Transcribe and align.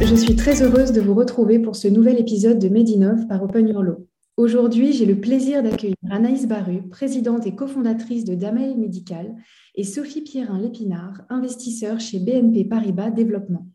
je 0.00 0.14
suis 0.14 0.36
très 0.36 0.62
heureuse 0.62 0.92
de 0.92 1.00
vous 1.00 1.14
retrouver 1.14 1.58
pour 1.58 1.74
ce 1.74 1.88
nouvel 1.88 2.18
épisode 2.18 2.58
de 2.58 2.68
Medinov 2.68 3.26
par 3.26 3.42
Open 3.42 3.66
Your 3.68 3.82
Law. 3.82 4.06
Aujourd'hui, 4.36 4.92
j'ai 4.92 5.06
le 5.06 5.20
plaisir 5.20 5.62
d'accueillir 5.62 5.96
Anaïs 6.10 6.46
Baru, 6.46 6.88
présidente 6.88 7.46
et 7.46 7.54
cofondatrice 7.54 8.24
de 8.24 8.34
Damael 8.34 8.76
Médical, 8.76 9.34
et 9.74 9.82
Sophie 9.82 10.22
Pierrin-Lépinard, 10.22 11.22
investisseur 11.28 11.98
chez 11.98 12.20
BNP 12.20 12.64
Paribas 12.64 13.10
Développement. 13.10 13.66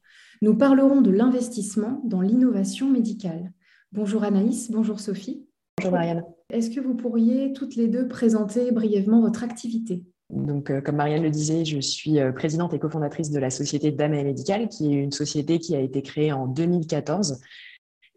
Nous 0.41 0.55
parlerons 0.55 1.01
de 1.01 1.11
l'investissement 1.11 2.01
dans 2.05 2.21
l'innovation 2.21 2.89
médicale. 2.89 3.51
Bonjour 3.91 4.23
Anaïs, 4.23 4.71
bonjour 4.71 4.99
Sophie. 4.99 5.45
Bonjour 5.77 5.91
Marianne. 5.91 6.23
Est-ce 6.49 6.69
que 6.69 6.79
vous 6.79 6.95
pourriez 6.95 7.51
toutes 7.53 7.75
les 7.75 7.87
deux 7.87 8.07
présenter 8.07 8.71
brièvement 8.71 9.21
votre 9.21 9.43
activité? 9.43 10.03
Donc, 10.29 10.71
euh, 10.71 10.81
comme 10.81 10.95
Marianne 10.95 11.23
le 11.23 11.29
disait, 11.29 11.65
je 11.65 11.79
suis 11.79 12.19
euh, 12.19 12.31
présidente 12.31 12.73
et 12.73 12.79
cofondatrice 12.79 13.29
de 13.29 13.39
la 13.39 13.49
société 13.49 13.91
Damael 13.91 14.25
Médical, 14.25 14.67
qui 14.67 14.93
est 14.93 14.97
une 14.97 15.11
société 15.11 15.59
qui 15.59 15.75
a 15.75 15.79
été 15.79 16.01
créée 16.01 16.31
en 16.31 16.47
2014 16.47 17.41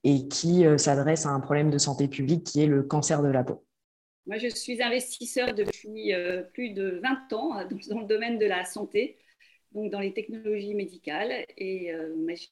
et 0.04 0.28
qui 0.28 0.64
euh, 0.64 0.78
s'adresse 0.78 1.26
à 1.26 1.30
un 1.30 1.40
problème 1.40 1.70
de 1.70 1.78
santé 1.78 2.08
publique 2.08 2.44
qui 2.44 2.62
est 2.62 2.66
le 2.66 2.82
cancer 2.82 3.22
de 3.22 3.28
la 3.28 3.44
peau. 3.44 3.64
Moi, 4.26 4.38
je 4.38 4.48
suis 4.48 4.82
investisseur 4.82 5.54
depuis 5.54 6.12
plus 6.52 6.70
de 6.70 7.00
20 7.00 7.32
ans 7.32 7.64
dans 7.88 8.00
le 8.00 8.06
domaine 8.06 8.40
de 8.40 8.46
la 8.46 8.64
santé, 8.64 9.18
donc 9.70 9.92
dans 9.92 10.00
les 10.00 10.12
technologies 10.12 10.74
médicales. 10.74 11.44
Et 11.56 11.92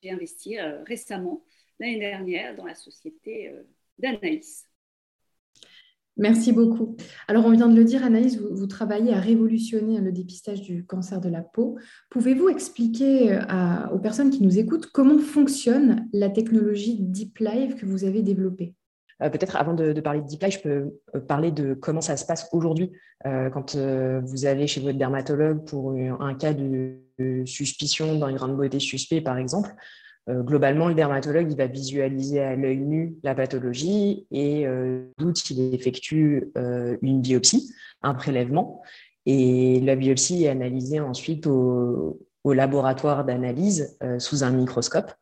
j'ai 0.03 0.11
investi 0.13 0.57
récemment, 0.87 1.43
l'année 1.81 1.99
dernière, 1.99 2.55
dans 2.55 2.65
la 2.65 2.77
société 2.77 3.53
d'Anaïs. 3.99 4.69
Merci 6.17 6.53
beaucoup. 6.53 6.97
Alors, 7.27 7.45
on 7.45 7.51
vient 7.51 7.69
de 7.69 7.75
le 7.75 7.85
dire, 7.85 8.05
Anaïs, 8.05 8.39
vous, 8.39 8.67
travaillez 8.69 9.13
à 9.13 9.19
révolutionner 9.19 10.01
le 10.01 10.13
dépistage 10.13 10.63
du 10.63 10.87
cancer 10.87 11.21
de 11.21 11.29
la 11.29 11.43
peau. 11.43 11.77
Pouvez-vous 12.11 12.49
expliquer 12.49 13.33
euh, 13.33 13.89
aux 13.93 13.99
personnes 13.99 14.31
qui 14.31 14.43
nous 14.43 14.59
écoutent 14.59 14.87
comment 14.87 15.19
fonctionne 15.19 16.09
la 16.13 16.31
technologie 16.31 16.99
Deep 17.01 17.39
Live 17.39 17.75
que 17.75 17.85
vous 17.85 18.05
avez 18.05 18.23
développée? 18.23 18.75
Euh, 19.23 19.29
Peut-être 19.29 19.57
avant 19.57 19.75
de, 19.75 19.93
parler 20.01 20.21
de 20.21 20.27
Deep 20.27 20.43
Live, 20.43 20.53
je 20.53 20.61
peux 20.61 20.93
euh, 21.17 21.21
parler 21.21 21.51
de 21.51 21.75
comment 21.75 22.01
ça 22.01 22.17
se 22.17 22.25
passe 22.25 22.49
aujourd'hui 22.53 22.93
quand 23.25 23.75
vous 23.75 24.45
allez 24.45 24.67
chez 24.67 24.83
votre 24.83 24.99
dermatologue 24.99 25.65
pour 25.65 25.93
un, 25.93 26.35
cas 26.35 26.53
de, 26.53 26.99
suspicion 27.47 28.19
d'un 28.19 28.35
grain 28.35 28.49
de 28.49 28.55
beauté 28.55 28.79
suspect, 28.79 29.23
par 29.23 29.39
exemple. 29.39 29.75
Euh, 30.29 30.43
globalement, 30.43 30.89
le 30.89 30.95
dermatologue 30.95 31.55
va 31.55 31.67
visualiser 31.67 32.41
à 32.41 32.57
l'œil 32.57 32.79
nu 32.79 33.17
la 33.23 33.35
pathologie 33.35 34.27
et 34.31 34.67
euh, 34.67 35.05
doute 35.19 35.51
il 35.51 35.75
effectue 35.75 36.51
euh, 36.57 36.97
une 37.03 37.21
biopsie, 37.21 37.73
un 38.03 38.15
prélèvement. 38.15 38.83
Et 39.27 39.81
la 39.81 39.97
biopsie 39.97 40.45
est 40.45 40.49
analysée 40.49 41.01
ensuite 41.01 41.47
au 41.47 42.19
laboratoire 42.45 43.25
d'analyse 43.25 43.97
sous 44.19 44.45
un 44.45 44.51
microscope. 44.51 45.13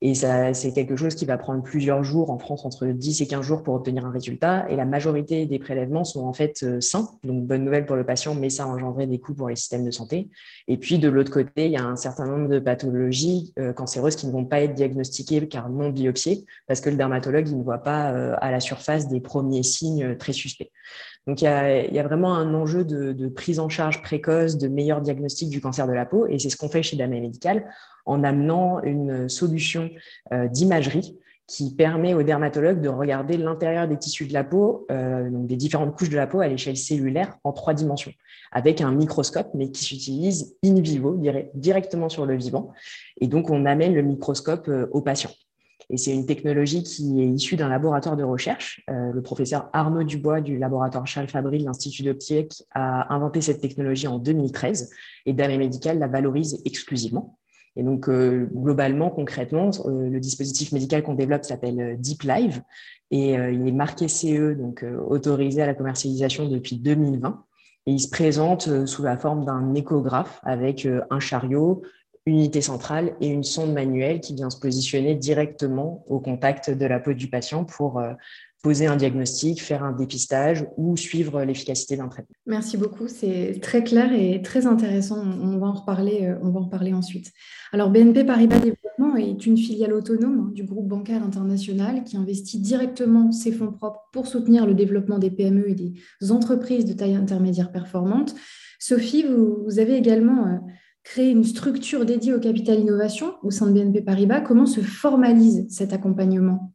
Et 0.00 0.14
ça, 0.14 0.54
c'est 0.54 0.72
quelque 0.72 0.94
chose 0.94 1.16
qui 1.16 1.24
va 1.24 1.36
prendre 1.38 1.60
plusieurs 1.62 2.04
jours 2.04 2.30
en 2.30 2.38
France, 2.38 2.64
entre 2.64 2.86
10 2.86 3.20
et 3.20 3.26
15 3.26 3.44
jours 3.44 3.62
pour 3.64 3.74
obtenir 3.74 4.06
un 4.06 4.12
résultat. 4.12 4.70
Et 4.70 4.76
la 4.76 4.84
majorité 4.84 5.44
des 5.46 5.58
prélèvements 5.58 6.04
sont 6.04 6.24
en 6.24 6.32
fait 6.32 6.62
euh, 6.62 6.80
sains. 6.80 7.08
Donc, 7.24 7.46
bonne 7.46 7.64
nouvelle 7.64 7.84
pour 7.84 7.96
le 7.96 8.06
patient, 8.06 8.36
mais 8.36 8.48
ça 8.48 8.64
a 8.64 9.06
des 9.06 9.18
coûts 9.18 9.34
pour 9.34 9.48
les 9.48 9.56
systèmes 9.56 9.84
de 9.84 9.90
santé. 9.90 10.28
Et 10.68 10.76
puis, 10.76 11.00
de 11.00 11.08
l'autre 11.08 11.32
côté, 11.32 11.66
il 11.66 11.72
y 11.72 11.76
a 11.76 11.84
un 11.84 11.96
certain 11.96 12.26
nombre 12.26 12.48
de 12.48 12.60
pathologies 12.60 13.52
euh, 13.58 13.72
cancéreuses 13.72 14.14
qui 14.14 14.28
ne 14.28 14.32
vont 14.32 14.44
pas 14.44 14.60
être 14.60 14.74
diagnostiquées 14.74 15.48
car 15.48 15.68
non 15.68 15.90
biopsiées, 15.90 16.44
parce 16.68 16.80
que 16.80 16.90
le 16.90 16.96
dermatologue, 16.96 17.48
ne 17.48 17.62
voit 17.62 17.78
pas 17.78 18.12
euh, 18.12 18.36
à 18.40 18.52
la 18.52 18.60
surface 18.60 19.08
des 19.08 19.20
premiers 19.20 19.64
signes 19.64 20.16
très 20.16 20.32
suspects. 20.32 20.70
Donc, 21.28 21.42
il 21.42 21.44
y 21.44 21.98
a, 21.98 22.02
vraiment 22.02 22.34
un 22.34 22.54
enjeu 22.54 22.86
de, 22.86 23.28
prise 23.28 23.60
en 23.60 23.68
charge 23.68 24.00
précoce, 24.00 24.56
de 24.56 24.66
meilleur 24.66 25.02
diagnostic 25.02 25.50
du 25.50 25.60
cancer 25.60 25.86
de 25.86 25.92
la 25.92 26.06
peau. 26.06 26.26
Et 26.26 26.38
c'est 26.38 26.48
ce 26.48 26.56
qu'on 26.56 26.70
fait 26.70 26.82
chez 26.82 26.96
Damé 26.96 27.20
Médical 27.20 27.68
en 28.06 28.24
amenant 28.24 28.82
une 28.82 29.28
solution 29.28 29.90
euh, 30.32 30.48
d'imagerie 30.48 31.18
qui 31.46 31.74
permet 31.74 32.14
aux 32.14 32.22
dermatologues 32.22 32.80
de 32.80 32.88
regarder 32.88 33.36
l'intérieur 33.36 33.86
des 33.86 33.98
tissus 33.98 34.26
de 34.26 34.32
la 34.32 34.42
peau, 34.42 34.86
euh, 34.90 35.28
donc 35.28 35.46
des 35.46 35.56
différentes 35.56 35.94
couches 35.94 36.08
de 36.08 36.16
la 36.16 36.26
peau 36.26 36.40
à 36.40 36.48
l'échelle 36.48 36.78
cellulaire 36.78 37.36
en 37.44 37.52
trois 37.52 37.74
dimensions, 37.74 38.12
avec 38.50 38.80
un 38.80 38.92
microscope, 38.92 39.48
mais 39.52 39.70
qui 39.70 39.84
s'utilise 39.84 40.56
in 40.64 40.80
vivo, 40.80 41.20
directement 41.52 42.08
sur 42.08 42.24
le 42.24 42.36
vivant. 42.36 42.72
Et 43.20 43.26
donc, 43.26 43.50
on 43.50 43.66
amène 43.66 43.94
le 43.94 44.02
microscope 44.02 44.68
euh, 44.68 44.88
au 44.92 45.02
patient. 45.02 45.30
Et 45.90 45.96
c'est 45.96 46.12
une 46.12 46.26
technologie 46.26 46.82
qui 46.82 47.22
est 47.22 47.26
issue 47.26 47.56
d'un 47.56 47.68
laboratoire 47.68 48.16
de 48.16 48.22
recherche. 48.22 48.84
le 48.88 49.20
professeur 49.22 49.70
Arnaud 49.72 50.02
Dubois 50.02 50.42
du 50.42 50.58
laboratoire 50.58 51.06
Charles 51.06 51.28
Fabry 51.28 51.58
de 51.58 51.64
l'Institut 51.64 52.02
d'Optique 52.02 52.62
a 52.74 53.14
inventé 53.14 53.40
cette 53.40 53.60
technologie 53.60 54.06
en 54.06 54.18
2013 54.18 54.90
et 55.24 55.32
Dame 55.32 55.56
Médical 55.56 55.98
la 55.98 56.06
valorise 56.06 56.60
exclusivement. 56.66 57.38
Et 57.78 57.84
donc, 57.84 58.08
euh, 58.08 58.48
globalement, 58.52 59.08
concrètement, 59.08 59.70
euh, 59.86 60.10
le 60.10 60.18
dispositif 60.18 60.72
médical 60.72 61.04
qu'on 61.04 61.14
développe 61.14 61.44
s'appelle 61.44 61.80
euh, 61.80 61.96
Deep 61.96 62.24
Live 62.24 62.60
et 63.10 63.30
il 63.32 63.66
est 63.66 63.72
marqué 63.72 64.06
CE, 64.06 64.52
donc 64.52 64.84
autorisé 65.08 65.62
à 65.62 65.66
la 65.66 65.72
commercialisation 65.72 66.46
depuis 66.46 66.76
2020. 66.76 67.42
Et 67.86 67.92
il 67.92 68.00
se 68.00 68.10
présente 68.10 68.84
sous 68.84 69.02
la 69.02 69.16
forme 69.16 69.46
d'un 69.46 69.72
échographe 69.72 70.40
avec 70.42 70.86
un 71.08 71.18
chariot, 71.18 71.80
unité 72.26 72.60
centrale 72.60 73.14
et 73.20 73.28
une 73.28 73.44
sonde 73.44 73.72
manuelle 73.72 74.20
qui 74.20 74.34
vient 74.34 74.50
se 74.50 74.58
positionner 74.58 75.14
directement 75.14 76.04
au 76.08 76.20
contact 76.20 76.70
de 76.70 76.86
la 76.86 77.00
peau 77.00 77.12
du 77.12 77.28
patient 77.28 77.64
pour 77.64 78.00
poser 78.62 78.86
un 78.86 78.96
diagnostic, 78.96 79.62
faire 79.62 79.84
un 79.84 79.92
dépistage 79.92 80.66
ou 80.76 80.96
suivre 80.96 81.42
l'efficacité 81.44 81.96
d'un 81.96 82.08
traitement. 82.08 82.34
Merci 82.46 82.76
beaucoup, 82.76 83.06
c'est 83.06 83.60
très 83.62 83.84
clair 83.84 84.12
et 84.12 84.42
très 84.42 84.66
intéressant. 84.66 85.22
On 85.22 85.58
va 85.58 85.68
en 85.68 85.72
reparler, 85.72 86.26
euh, 86.26 86.38
on 86.42 86.50
va 86.50 86.60
en 86.60 86.64
reparler 86.64 86.92
ensuite. 86.92 87.32
Alors 87.72 87.90
BNP 87.90 88.24
Paribas 88.24 88.58
Développement 88.58 89.16
est 89.16 89.46
une 89.46 89.56
filiale 89.56 89.92
autonome 89.92 90.48
hein, 90.48 90.52
du 90.54 90.64
groupe 90.64 90.88
bancaire 90.88 91.22
international 91.22 92.02
qui 92.02 92.16
investit 92.16 92.58
directement 92.58 93.30
ses 93.30 93.52
fonds 93.52 93.70
propres 93.70 94.02
pour 94.12 94.26
soutenir 94.26 94.66
le 94.66 94.74
développement 94.74 95.18
des 95.18 95.30
PME 95.30 95.70
et 95.70 95.74
des 95.74 95.94
entreprises 96.32 96.84
de 96.84 96.94
taille 96.94 97.14
intermédiaire 97.14 97.70
performante. 97.70 98.34
Sophie, 98.80 99.24
vous, 99.24 99.78
avez 99.78 99.96
également 99.96 100.60
créé 101.08 101.30
une 101.30 101.44
structure 101.44 102.04
dédiée 102.04 102.34
au 102.34 102.40
capital 102.40 102.78
innovation 102.78 103.38
au 103.42 103.50
sein 103.50 103.66
de 103.66 103.72
BNP 103.72 104.02
Paribas. 104.02 104.42
Comment 104.42 104.66
se 104.66 104.82
formalise 104.82 105.66
cet 105.70 105.94
accompagnement? 105.94 106.74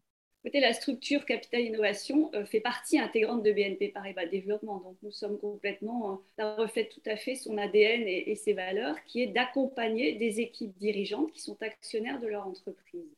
La 0.52 0.74
structure 0.74 1.24
Capital 1.26 1.62
Innovation 1.62 2.32
euh, 2.34 2.44
fait 2.44 2.60
partie 2.60 3.00
intégrante 3.00 3.44
de 3.44 3.52
BNP 3.52 3.90
Paribas 3.90 4.26
Développement. 4.26 4.80
Donc, 4.80 4.98
nous 5.04 5.12
sommes 5.12 5.38
complètement, 5.38 6.22
ça 6.36 6.48
euh, 6.48 6.56
reflète 6.56 6.90
tout 6.90 7.08
à 7.08 7.16
fait 7.16 7.36
son 7.36 7.58
ADN 7.60 8.04
et, 8.08 8.36
ses 8.36 8.54
valeurs, 8.54 8.96
qui 9.06 9.22
est 9.22 9.28
d'accompagner 9.28 10.16
des 10.16 10.42
équipes 10.42 10.76
dirigeantes 10.80 11.32
qui 11.32 11.42
sont 11.42 11.58
actionnaires 11.62 12.20
de 12.20 12.28
leur 12.28 12.48
entreprise. 12.48 13.16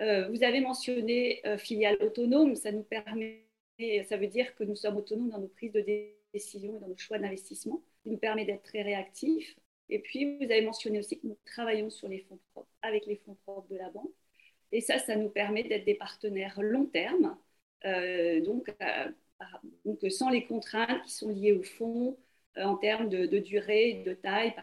Euh, 0.00 0.28
vous 0.28 0.42
avez 0.42 0.60
mentionné 0.60 1.42
filiale 1.58 1.96
autonome, 2.00 2.56
ça 2.56 2.72
nous 2.72 2.82
permet, 2.82 3.44
ça 4.08 4.16
veut 4.16 4.26
dire 4.26 4.54
que 4.56 4.64
nous 4.64 4.76
sommes 4.76 4.96
autonomes 4.96 5.30
dans 5.30 5.38
nos 5.38 5.48
prises 5.48 5.72
de 5.72 5.84
décision 6.32 6.76
et 6.76 6.80
dans 6.80 6.88
nos 6.88 6.96
choix 6.96 7.18
d'investissement, 7.18 7.80
qui 8.02 8.10
nous 8.10 8.18
permet 8.18 8.44
d'être 8.44 8.64
très 8.64 8.82
réactifs. 8.82 9.56
Et 9.88 9.98
puis, 10.00 10.36
vous 10.38 10.44
avez 10.44 10.62
mentionné 10.62 10.98
aussi 10.98 11.20
que 11.20 11.26
nous 11.26 11.38
travaillons 11.44 11.90
sur 11.90 12.08
les 12.08 12.20
fonds 12.20 12.38
propres, 12.52 12.70
avec 12.82 13.06
les 13.06 13.16
fonds 13.16 13.36
propres 13.44 13.68
de 13.68 13.76
la 13.76 13.90
banque. 13.90 14.10
Et 14.72 14.80
ça, 14.80 14.98
ça 14.98 15.16
nous 15.16 15.28
permet 15.28 15.62
d'être 15.64 15.84
des 15.84 15.94
partenaires 15.94 16.60
long 16.60 16.86
terme, 16.86 17.36
euh, 17.84 18.40
donc, 18.40 18.74
euh, 18.82 19.10
donc, 19.84 19.98
sans 20.10 20.30
les 20.30 20.46
contraintes 20.46 21.02
qui 21.04 21.12
sont 21.12 21.28
liées 21.28 21.52
au 21.52 21.62
fonds 21.62 22.16
euh, 22.56 22.64
en 22.64 22.76
termes 22.76 23.08
de, 23.08 23.38
durée, 23.38 24.02
de 24.06 24.14
taille. 24.14 24.54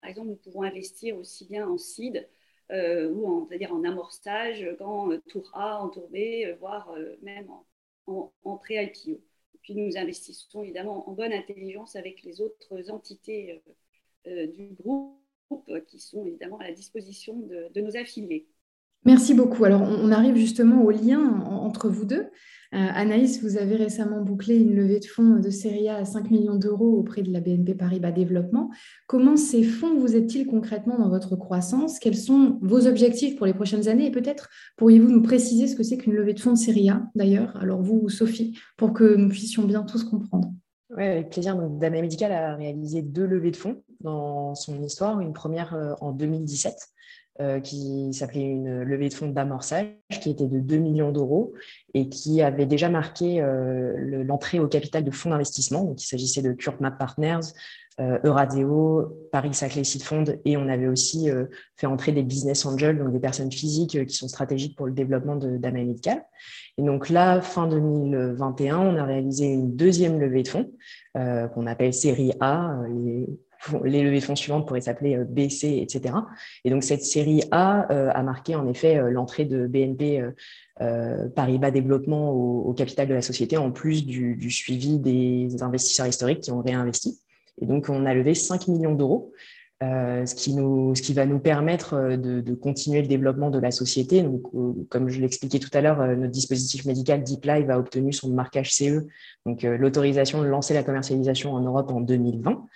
Par 0.00 0.10
exemple, 0.10 0.28
nous 0.28 0.36
pouvons 0.36 0.62
investir 0.62 1.16
aussi 1.18 1.46
bien 1.46 1.68
en 1.68 1.78
seed 1.78 2.28
ou 2.70 3.26
en, 3.26 3.46
c'est-à-dire 3.46 3.72
en 3.74 3.82
amorçage 3.84 4.66
qu'en 4.78 5.18
tour 5.28 5.50
A, 5.54 5.82
en 5.82 5.88
tour 5.88 6.08
B, 6.10 6.16
voire 6.60 6.94
même 7.22 7.50
en, 8.06 8.32
en 8.44 8.56
pré-IPO. 8.58 9.20
Puis 9.62 9.74
nous 9.74 9.96
investissons 9.96 10.62
évidemment 10.62 11.08
en 11.08 11.12
bonne 11.12 11.32
intelligence 11.32 11.96
avec 11.96 12.22
les 12.22 12.40
autres 12.40 12.90
entités 12.90 13.60
du 14.54 14.74
groupe 14.74 15.16
qui 15.86 15.98
sont 15.98 16.26
évidemment 16.26 16.58
à 16.58 16.64
la 16.64 16.72
disposition 16.72 17.38
de 17.38 17.80
nos 17.80 17.96
affiliés. 17.96 18.46
Merci 19.04 19.32
beaucoup. 19.32 19.64
Alors, 19.64 19.82
on 19.82 20.10
arrive 20.10 20.36
justement 20.36 20.82
au 20.82 20.90
lien 20.90 21.40
entre 21.46 21.88
vous 21.88 22.04
deux. 22.04 22.26
Euh, 22.74 22.76
Anaïs, 22.94 23.42
vous 23.42 23.56
avez 23.56 23.76
récemment 23.76 24.20
bouclé 24.20 24.58
une 24.58 24.74
levée 24.74 24.98
de 24.98 25.06
fonds 25.06 25.36
de 25.36 25.48
série 25.48 25.88
A 25.88 25.96
à 25.96 26.04
5 26.04 26.30
millions 26.30 26.56
d'euros 26.56 26.98
auprès 26.98 27.22
de 27.22 27.32
la 27.32 27.40
BNP 27.40 27.74
Paribas 27.74 28.10
Développement. 28.10 28.70
Comment 29.06 29.36
ces 29.36 29.62
fonds 29.62 29.98
vous 29.98 30.14
aident-ils 30.14 30.46
concrètement 30.46 30.98
dans 30.98 31.08
votre 31.08 31.36
croissance? 31.36 31.98
Quels 31.98 32.16
sont 32.16 32.58
vos 32.60 32.86
objectifs 32.86 33.36
pour 33.36 33.46
les 33.46 33.54
prochaines 33.54 33.88
années? 33.88 34.06
Et 34.06 34.10
peut-être 34.10 34.50
pourriez-vous 34.76 35.10
nous 35.10 35.22
préciser 35.22 35.68
ce 35.68 35.76
que 35.76 35.82
c'est 35.82 35.96
qu'une 35.96 36.14
levée 36.14 36.34
de 36.34 36.40
fonds 36.40 36.52
de 36.52 36.58
série 36.58 36.90
A, 36.90 37.08
d'ailleurs, 37.14 37.56
alors 37.56 37.80
vous 37.80 38.00
ou 38.02 38.08
Sophie, 38.10 38.58
pour 38.76 38.92
que 38.92 39.14
nous 39.14 39.30
puissions 39.30 39.64
bien 39.64 39.84
tous 39.84 40.04
comprendre. 40.04 40.52
Oui, 40.90 41.04
avec 41.04 41.30
plaisir. 41.30 41.54
Donc, 41.54 41.78
Dame 41.78 41.92
Médical 41.94 42.32
a 42.32 42.54
réalisé 42.54 43.02
deux 43.02 43.26
levées 43.26 43.50
de 43.50 43.56
fonds 43.56 43.82
dans 44.00 44.54
son 44.54 44.82
histoire. 44.82 45.20
Une 45.20 45.34
première 45.34 45.74
euh, 45.74 45.92
en 46.00 46.12
2017 46.12 46.76
euh, 47.40 47.60
qui 47.60 48.12
s'appelait 48.14 48.42
une 48.42 48.82
levée 48.82 49.10
de 49.10 49.14
fonds 49.14 49.28
d'amorçage, 49.28 49.86
qui 50.22 50.30
était 50.30 50.46
de 50.46 50.60
2 50.60 50.78
millions 50.78 51.12
d'euros 51.12 51.52
et 51.92 52.08
qui 52.08 52.40
avait 52.40 52.66
déjà 52.66 52.88
marqué 52.88 53.40
euh, 53.40 54.24
l'entrée 54.24 54.60
au 54.60 54.66
capital 54.66 55.04
de 55.04 55.10
fonds 55.10 55.30
d'investissement. 55.30 55.84
Donc, 55.84 56.02
il 56.02 56.06
s'agissait 56.06 56.42
de 56.42 56.52
CureMap 56.52 56.98
Partners, 56.98 57.52
Eurazeo, 57.98 59.28
Paris 59.32 59.54
Saclay 59.54 59.84
Seed 59.84 60.02
Fund 60.02 60.38
et 60.44 60.56
on 60.56 60.68
avait 60.68 60.86
aussi 60.86 61.28
fait 61.76 61.86
entrer 61.86 62.12
des 62.12 62.22
business 62.22 62.64
angels, 62.64 62.98
donc 62.98 63.12
des 63.12 63.18
personnes 63.18 63.50
physiques 63.50 64.06
qui 64.06 64.14
sont 64.14 64.28
stratégiques 64.28 64.76
pour 64.76 64.86
le 64.86 64.92
développement 64.92 65.36
d'AMA 65.36 65.84
Médical. 65.84 66.24
Et 66.76 66.82
donc 66.82 67.08
là, 67.08 67.40
fin 67.40 67.66
2021, 67.66 68.78
on 68.78 68.96
a 68.96 69.04
réalisé 69.04 69.46
une 69.46 69.74
deuxième 69.74 70.20
levée 70.20 70.44
de 70.44 70.48
fonds 70.48 70.70
qu'on 71.14 71.66
appelle 71.66 71.92
série 71.92 72.32
A. 72.40 72.78
Les, 72.88 73.26
les 73.82 74.04
levées 74.04 74.20
de 74.20 74.24
fonds 74.24 74.36
suivantes 74.36 74.68
pourraient 74.68 74.82
s'appeler 74.82 75.16
B, 75.16 75.48
C, 75.48 75.78
etc. 75.82 76.14
Et 76.64 76.70
donc 76.70 76.84
cette 76.84 77.02
série 77.02 77.42
A 77.50 77.80
a 77.80 78.22
marqué 78.22 78.54
en 78.54 78.68
effet 78.68 79.10
l'entrée 79.10 79.44
de 79.44 79.66
BNP 79.66 80.22
euh, 80.80 81.28
Paribas 81.30 81.72
Développement 81.72 82.30
au, 82.30 82.72
capital 82.72 83.08
de 83.08 83.14
la 83.14 83.22
société, 83.22 83.56
en 83.56 83.72
plus 83.72 84.06
du, 84.06 84.50
suivi 84.50 84.98
des 84.98 85.62
investisseurs 85.62 86.06
historiques 86.06 86.40
qui 86.40 86.52
ont 86.52 86.62
réinvesti. 86.62 87.20
Et 87.60 87.66
donc, 87.66 87.88
on 87.88 88.06
a 88.06 88.14
levé 88.14 88.34
5 88.34 88.68
millions 88.68 88.94
d'euros, 88.94 89.32
euh, 89.82 90.26
ce, 90.26 90.34
qui 90.34 91.12
va 91.14 91.26
nous 91.26 91.38
permettre 91.38 91.94
euh, 91.94 92.16
de, 92.16 92.54
continuer 92.54 93.02
le 93.02 93.08
développement 93.08 93.50
de 93.50 93.58
la 93.58 93.70
société. 93.70 94.22
Donc, 94.22 94.42
comme 94.88 95.08
je 95.08 95.20
l'expliquais 95.20 95.58
tout 95.58 95.70
à 95.72 95.80
l'heure, 95.80 95.98
notre 96.16 96.32
dispositif 96.32 96.84
médical 96.84 97.22
DeepLive 97.22 97.70
a 97.70 97.78
obtenu 97.78 98.12
son 98.12 98.30
marquage 98.30 98.72
CE, 98.72 99.06
donc 99.46 99.62
l'autorisation 99.62 100.42
de 100.42 100.46
lancer 100.46 100.74
la 100.74 100.82
commercialisation 100.82 101.52
en 101.52 101.60
Europe 101.60 101.90
en 101.90 102.00
2020. 102.00 102.66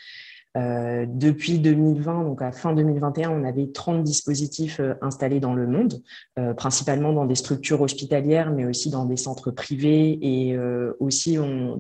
Euh, 0.58 1.06
depuis 1.08 1.58
2020, 1.58 2.24
donc 2.24 2.42
à 2.42 2.52
fin 2.52 2.74
2021, 2.74 3.30
on 3.30 3.44
avait 3.44 3.68
30 3.68 4.02
dispositifs 4.02 4.80
euh, 4.80 4.94
installés 5.00 5.40
dans 5.40 5.54
le 5.54 5.66
monde, 5.66 6.02
euh, 6.38 6.52
principalement 6.52 7.14
dans 7.14 7.24
des 7.24 7.34
structures 7.34 7.80
hospitalières, 7.80 8.50
mais 8.50 8.66
aussi 8.66 8.90
dans 8.90 9.06
des 9.06 9.16
centres 9.16 9.50
privés 9.50 10.18
et 10.20 10.58
aussi 11.00 11.38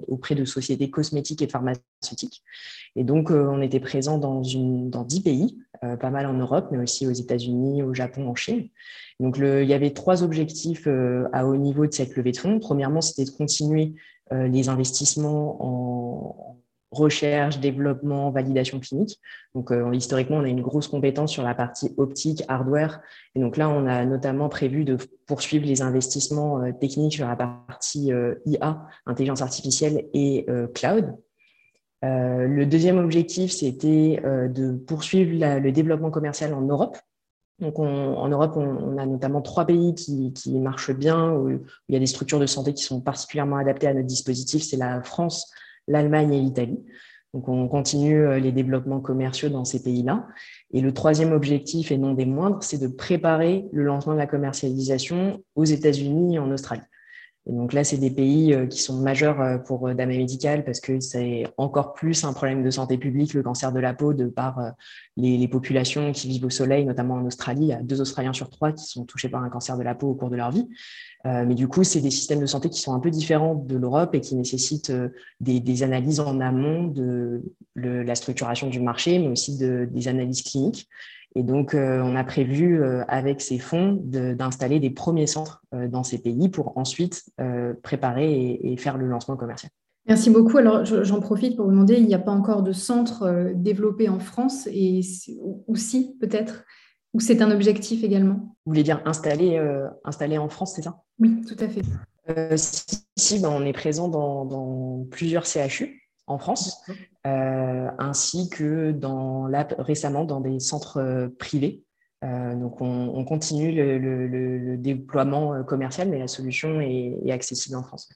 auprès 0.08 0.34
de 0.34 0.44
sociétés 0.44 0.90
cosmétiques 0.90 1.42
et 1.42 1.48
pharmaceutiques. 1.48 2.42
Et 2.96 3.04
donc, 3.04 3.30
on 3.30 3.60
était 3.60 3.80
présent 3.80 4.18
dans, 4.18 4.42
une, 4.42 4.90
dans 4.90 5.04
10 5.04 5.22
pays, 5.22 5.58
pas 5.80 6.10
mal 6.10 6.26
en 6.26 6.34
Europe, 6.34 6.68
mais 6.70 6.78
aussi 6.78 7.06
aux 7.06 7.12
États-Unis, 7.12 7.82
au 7.82 7.94
Japon, 7.94 8.28
en 8.28 8.34
Chine. 8.34 8.68
Donc, 9.20 9.38
le, 9.38 9.62
il 9.62 9.68
y 9.68 9.74
avait 9.74 9.90
trois 9.90 10.22
objectifs 10.22 10.88
à 11.32 11.46
haut 11.46 11.56
niveau 11.56 11.86
de 11.86 11.92
cette 11.92 12.16
levée 12.16 12.32
de 12.32 12.38
fonds. 12.38 12.58
Premièrement, 12.58 13.00
c'était 13.00 13.30
de 13.30 13.36
continuer 13.36 13.94
les 14.30 14.68
investissements 14.68 15.56
en 15.60 16.61
recherche, 16.92 17.58
développement, 17.58 18.30
validation 18.30 18.78
clinique. 18.78 19.18
Donc, 19.54 19.70
euh, 19.72 19.92
historiquement, 19.92 20.36
on 20.36 20.44
a 20.44 20.48
une 20.48 20.62
grosse 20.62 20.88
compétence 20.88 21.32
sur 21.32 21.42
la 21.42 21.54
partie 21.54 21.92
optique, 21.96 22.42
hardware. 22.48 23.00
Et 23.34 23.40
donc 23.40 23.56
là, 23.56 23.68
on 23.68 23.86
a 23.86 24.04
notamment 24.04 24.48
prévu 24.48 24.84
de 24.84 24.98
poursuivre 25.26 25.66
les 25.66 25.82
investissements 25.82 26.62
euh, 26.62 26.72
techniques 26.72 27.14
sur 27.14 27.26
la 27.26 27.36
partie 27.36 28.12
euh, 28.12 28.34
IA, 28.46 28.86
intelligence 29.06 29.42
artificielle 29.42 30.06
et 30.12 30.46
cloud. 30.74 31.16
le 32.02 32.64
deuxième 32.64 32.98
objectif, 32.98 33.50
c'était 33.52 34.20
de 34.22 34.72
poursuivre 34.72 35.58
le 35.58 35.72
développement 35.72 36.10
commercial 36.10 36.52
en 36.52 36.60
Europe. 36.62 36.98
Donc, 37.60 37.78
en 37.78 38.28
Europe, 38.28 38.56
on, 38.56 38.98
a 38.98 39.06
notamment 39.06 39.40
trois 39.40 39.64
pays 39.64 39.94
qui, 39.94 40.32
qui 40.32 40.58
marchent 40.58 40.92
bien, 40.92 41.30
où, 41.30 41.50
il 41.50 41.92
y 41.92 41.96
a 41.96 42.00
des 42.00 42.06
structures 42.06 42.40
de 42.40 42.46
santé 42.46 42.74
qui 42.74 42.82
sont 42.82 43.00
particulièrement 43.00 43.56
adaptées 43.56 43.86
à 43.86 43.94
notre 43.94 44.06
dispositif. 44.06 44.62
C'est 44.64 44.76
la 44.76 45.02
France, 45.02 45.52
l'Allemagne 45.88 46.32
et 46.32 46.40
l'Italie. 46.40 46.80
Donc, 47.34 47.48
on 47.48 47.66
continue 47.66 48.26
euh, 48.26 48.38
les 48.38 48.52
développements 48.52 49.00
commerciaux 49.00 49.48
dans 49.48 49.64
ces 49.64 49.82
pays-là. 49.82 50.26
Et 50.72 50.80
le 50.80 50.92
troisième 50.92 51.32
objectif, 51.32 51.90
et 51.90 51.96
non 51.96 52.12
des 52.12 52.26
moindres, 52.26 52.62
c'est 52.62 52.78
de 52.78 52.88
préparer 52.88 53.64
le 53.72 53.84
lancement 53.84 54.12
de 54.12 54.18
la 54.18 54.26
commercialisation 54.26 55.42
aux 55.54 55.64
États-Unis 55.64 56.34
et 56.34 56.38
en 56.38 56.50
Australie. 56.50 56.82
Et 57.46 57.52
donc 57.52 57.72
là, 57.72 57.82
c'est 57.82 57.96
des 57.96 58.10
pays 58.10 58.54
euh, 58.54 58.66
qui 58.66 58.80
sont 58.80 59.00
majeurs 59.00 59.40
euh, 59.40 59.58
pour 59.58 59.92
Dame 59.94 60.10
Médical 60.10 60.64
parce 60.64 60.80
que 60.80 61.00
c'est 61.00 61.44
encore 61.56 61.92
plus 61.92 62.24
un 62.24 62.32
problème 62.32 62.62
de 62.62 62.70
santé 62.70 62.98
publique, 62.98 63.34
le 63.34 63.42
cancer 63.42 63.72
de 63.72 63.80
la 63.80 63.94
peau, 63.94 64.14
de 64.14 64.26
par 64.26 64.72
les, 65.16 65.48
populations 65.48 66.12
qui 66.12 66.28
vivent 66.28 66.46
au 66.46 66.50
soleil, 66.50 66.84
notamment 66.84 67.14
en 67.14 67.26
Australie. 67.26 67.62
Il 67.62 67.68
y 67.68 67.72
a 67.72 67.82
deux 67.82 68.00
Australiens 68.00 68.32
sur 68.32 68.48
trois 68.48 68.72
qui 68.72 68.86
sont 68.86 69.04
touchés 69.04 69.28
par 69.28 69.42
un 69.42 69.48
cancer 69.50 69.76
de 69.76 69.82
la 69.82 69.94
peau 69.94 70.08
au 70.10 70.14
cours 70.14 70.30
de 70.30 70.36
leur 70.36 70.50
vie. 70.50 70.68
Euh, 71.26 71.44
mais 71.46 71.54
du 71.54 71.68
coup, 71.68 71.84
c'est 71.84 72.00
des 72.00 72.10
systèmes 72.10 72.40
de 72.40 72.46
santé 72.46 72.68
qui 72.68 72.80
sont 72.80 72.94
un 72.94 73.00
peu 73.00 73.10
différents 73.10 73.54
de 73.54 73.76
l'Europe 73.76 74.14
et 74.14 74.20
qui 74.20 74.34
nécessitent 74.34 74.90
euh, 74.90 75.10
des, 75.40 75.82
analyses 75.82 76.20
en 76.20 76.40
amont 76.40 76.88
de 76.88 77.42
la 77.76 78.14
structuration 78.14 78.68
du 78.68 78.80
marché, 78.80 79.18
mais 79.18 79.28
aussi 79.28 79.56
de, 79.56 79.88
des 79.90 80.08
analyses 80.08 80.42
cliniques. 80.42 80.88
Et 81.34 81.42
donc, 81.42 81.74
euh, 81.74 82.00
on 82.02 82.14
a 82.14 82.24
prévu 82.24 82.82
avec 83.08 83.40
ces 83.40 83.58
fonds 83.58 84.00
d'installer 84.04 84.80
des 84.80 84.90
premiers 84.90 85.26
centres 85.26 85.62
dans 85.72 86.02
ces 86.02 86.18
pays 86.18 86.48
pour 86.48 86.76
ensuite 86.76 87.24
préparer 87.82 88.58
et, 88.62 88.76
faire 88.76 88.98
le 88.98 89.06
lancement 89.06 89.36
commercial. 89.36 89.70
Merci 90.06 90.30
beaucoup. 90.30 90.58
Alors, 90.58 90.84
j'en 90.84 91.20
profite 91.20 91.56
pour 91.56 91.66
vous 91.66 91.70
demander, 91.70 91.94
il 91.94 92.06
n'y 92.06 92.14
a 92.14 92.18
pas 92.18 92.32
encore 92.32 92.62
de 92.62 92.72
centre 92.72 93.52
développé 93.54 94.08
en 94.08 94.18
France 94.18 94.68
et 94.70 95.00
aussi 95.68 96.16
peut-être 96.20 96.64
ou 97.14 97.20
c'est 97.20 97.42
un 97.42 97.50
objectif 97.50 98.04
également? 98.04 98.56
Vous 98.64 98.70
voulez 98.70 98.82
dire 98.82 99.02
installé, 99.04 99.58
euh, 99.58 99.88
installé 100.04 100.38
en 100.38 100.48
France, 100.48 100.74
c'est 100.74 100.82
ça? 100.82 101.02
Oui, 101.18 101.42
tout 101.46 101.56
à 101.62 101.68
fait. 101.68 101.82
Euh, 102.30 102.56
si, 102.56 103.38
ben, 103.40 103.50
on 103.50 103.64
est 103.64 103.72
présent 103.72 104.08
dans, 104.08 105.04
plusieurs 105.10 105.44
CHU 105.44 106.01
en 106.26 106.38
France, 106.38 106.82
euh, 107.26 107.88
ainsi 107.98 108.48
que 108.48 108.92
dans, 108.92 109.50
récemment 109.78 110.24
dans 110.24 110.40
des 110.40 110.60
centres 110.60 111.30
privés. 111.38 111.82
donc, 112.22 112.80
on, 112.80 113.24
continue 113.24 113.72
le, 113.72 114.76
déploiement 114.76 115.64
commercial, 115.64 116.08
mais 116.08 116.18
la 116.18 116.28
solution 116.28 116.80
est, 116.80 117.18
est 117.24 117.32
accessible 117.32 117.76
en 117.76 117.82
France. 117.82 118.08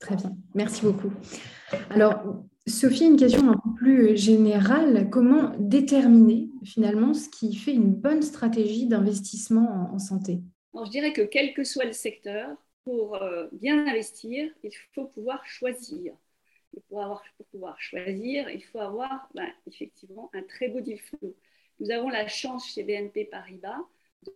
Très 0.00 0.16
bien, 0.16 0.36
merci 0.54 0.82
beaucoup. 0.82 1.12
Alors, 1.90 2.42
Sophie, 2.66 3.06
une 3.06 3.16
question 3.16 3.50
un 3.50 3.54
peu 3.54 3.74
plus 3.74 4.16
générale. 4.16 5.10
Comment 5.10 5.52
déterminer 5.58 6.48
finalement 6.64 7.12
ce 7.12 7.28
qui 7.28 7.56
fait 7.56 7.72
une 7.72 7.92
bonne 7.92 8.22
stratégie 8.22 8.86
d'investissement 8.86 9.90
en, 9.92 9.98
santé? 9.98 10.40
Je 10.74 10.90
dirais 10.90 11.12
que 11.12 11.22
quel 11.22 11.54
que 11.54 11.64
soit 11.64 11.84
le 11.84 11.92
secteur, 11.92 12.48
pour 12.84 13.20
euh, 13.20 13.46
bien 13.52 13.86
investir, 13.86 14.48
il 14.62 14.70
faut 14.94 15.06
pouvoir 15.06 15.44
choisir. 15.44 16.14
Pour, 16.88 17.02
avoir, 17.02 17.22
pour 17.36 17.46
pouvoir 17.46 17.80
choisir, 17.80 18.48
il 18.50 18.62
faut 18.62 18.80
avoir 18.80 19.28
ben, 19.34 19.48
effectivement 19.66 20.30
un 20.34 20.42
très 20.42 20.68
beau 20.68 20.80
deal 20.80 21.00
flow. 21.00 21.34
Nous 21.80 21.90
avons 21.90 22.08
la 22.08 22.28
chance 22.28 22.72
chez 22.72 22.82
BNP 22.82 23.26
Paribas 23.26 23.80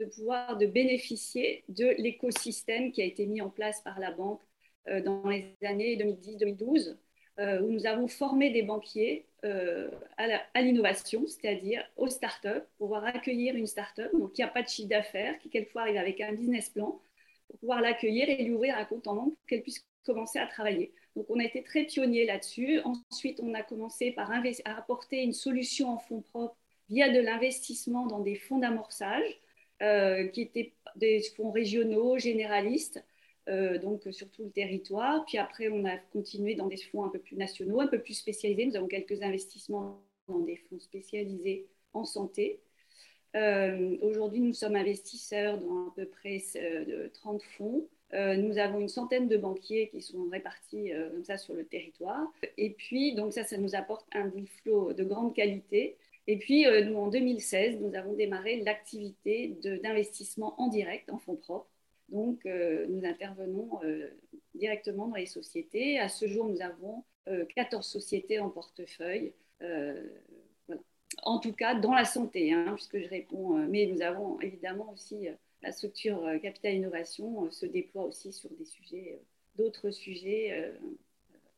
de 0.01 0.05
pouvoir 0.07 0.57
de 0.57 0.67
bénéficier 0.67 1.65
de 1.69 1.95
l'écosystème 1.99 2.91
qui 2.93 3.03
a 3.03 3.05
été 3.05 3.27
mis 3.27 3.41
en 3.41 3.51
place 3.51 3.81
par 3.83 4.01
la 4.01 4.11
banque 4.11 4.43
euh, 4.89 5.01
dans 5.01 5.29
les 5.29 5.55
années 5.63 5.97
2010-2012 5.97 6.97
euh, 7.39 7.61
où 7.61 7.71
nous 7.71 7.87
avons 7.87 8.09
formé 8.09 8.51
des 8.51 8.63
banquiers 8.63 9.27
euh, 9.45 9.91
à 10.17 10.63
l'innovation, 10.63 11.27
c'est-à-dire 11.27 11.85
aux 11.97 12.09
startups, 12.09 12.65
pour 12.79 12.89
pouvoir 12.89 13.05
accueillir 13.05 13.55
une 13.55 13.67
startup 13.67 14.11
donc 14.15 14.33
qui 14.33 14.41
n'a 14.41 14.49
pas 14.49 14.63
de 14.63 14.69
chiffre 14.69 14.89
d'affaires, 14.89 15.39
qui 15.39 15.51
quelquefois 15.51 15.83
arrive 15.83 15.99
avec 15.99 16.21
un 16.23 16.33
business 16.33 16.71
plan, 16.71 17.01
pour 17.47 17.59
pouvoir 17.59 17.81
l'accueillir 17.83 18.29
et 18.29 18.43
lui 18.43 18.55
ouvrir 18.55 18.77
un 18.77 18.85
compte 18.87 19.07
en 19.07 19.15
banque 19.15 19.37
pour 19.37 19.47
qu'elle 19.47 19.63
puisse 19.63 19.85
commencer 20.07 20.39
à 20.39 20.47
travailler. 20.47 20.93
Donc 21.17 21.27
on 21.29 21.39
a 21.39 21.45
été 21.45 21.63
très 21.63 21.85
pionniers 21.85 22.25
là-dessus. 22.25 22.81
Ensuite, 22.85 23.41
on 23.43 23.53
a 23.55 23.63
commencé 23.63 24.13
par 24.13 24.31
à 24.31 24.79
apporter 24.79 25.23
une 25.23 25.33
solution 25.33 25.91
en 25.91 25.99
fonds 25.99 26.23
propres 26.23 26.57
via 26.89 27.09
de 27.09 27.21
l'investissement 27.21 28.07
dans 28.07 28.21
des 28.21 28.37
fonds 28.37 28.59
d'amorçage, 28.59 29.41
euh, 29.83 30.29
qui 30.29 30.43
étaient 30.43 30.73
des 30.95 31.21
fonds 31.37 31.51
régionaux, 31.51 32.19
généralistes, 32.19 33.05
euh, 33.49 33.79
donc 33.79 34.03
sur 34.11 34.31
tout 34.31 34.45
le 34.45 34.51
territoire. 34.51 35.25
Puis 35.27 35.39
après, 35.39 35.69
on 35.69 35.85
a 35.85 35.97
continué 35.97 36.55
dans 36.55 36.67
des 36.67 36.77
fonds 36.77 37.05
un 37.05 37.09
peu 37.09 37.19
plus 37.19 37.37
nationaux, 37.37 37.81
un 37.81 37.87
peu 37.87 38.01
plus 38.01 38.15
spécialisés. 38.15 38.67
Nous 38.67 38.77
avons 38.77 38.89
quelques 38.89 39.23
investissements 39.23 40.03
dans 40.29 40.41
des 40.41 40.57
fonds 40.57 40.79
spécialisés 40.81 41.67
en 41.93 42.05
santé. 42.05 42.61
Euh, 43.35 43.99
aujourd'hui, 44.01 44.41
nous 44.41 44.55
sommes 44.55 44.77
investisseurs 44.77 45.59
dans 45.59 45.89
à 45.89 45.93
peu 45.95 46.07
près 46.07 46.43
30 47.13 47.43
euh, 48.15 48.37
nous 48.37 48.59
avons 48.59 48.81
une 48.81 48.89
centaine 48.89 49.29
de 49.29 49.37
banquiers 49.37 49.89
qui 49.89 50.01
sont 50.01 50.29
répartis 50.31 50.91
comme 51.13 51.25
ça 51.25 51.39
sur 51.39 51.55
le 51.55 51.65
territoire. 51.65 52.33
Et 52.57 52.71
puis, 52.71 53.15
donc 53.15 53.33
ça, 53.33 53.45
ça 53.45 53.57
nous 53.59 53.75
apporte 53.75 54.07
un 54.13 54.27
deal 54.27 54.47
de 54.65 55.05
grande 55.05 55.35
qualité. 55.35 55.97
Et 56.29 56.39
puis, 56.39 56.67
nous, 56.85 56.97
en 56.97 57.09
2016, 57.09 57.81
nous 57.81 57.95
avons 57.95 58.15
démarré 58.15 58.61
l'activité 58.61 59.57
d'investissement 59.83 60.61
en 60.61 60.69
direct, 60.69 61.11
en 61.11 61.19
fonds 61.19 61.37
propres. 61.37 61.71
Donc, 62.09 62.47
euh, 62.47 62.87
nous 62.89 63.05
intervenons 63.05 63.81
euh, 63.83 64.09
directement 64.55 65.09
dans 65.09 65.17
les 65.17 65.27
sociétés. 65.27 65.99
À 65.99 66.09
ce 66.09 66.27
jour, 66.27 66.47
nous 66.47 66.63
avons 66.63 67.05
14 67.57 67.87
euh, 67.87 67.89
sociétés 67.89 68.39
en 68.39 68.51
portefeuille. 68.51 69.35
En 71.23 71.39
tout 71.39 71.53
cas, 71.53 71.75
dans 71.75 71.95
la 71.95 72.05
santé, 72.05 72.53
hein, 72.53 72.73
puisque 72.75 72.99
je 72.99 73.09
réponds. 73.09 73.55
mais 73.69 73.87
nous 73.87 74.03
avons 74.03 74.39
évidemment 74.41 74.93
aussi 74.93 75.29
la 75.67 75.73
structure 75.73 76.21
Capital 76.43 76.75
Innovation 76.75 77.51
se 77.51 77.67
déploie 77.67 78.05
aussi 78.05 78.33
sur 78.33 78.49
des 78.57 78.65
sujets, 78.65 79.21
d'autres 79.59 79.91
sujets 79.91 80.73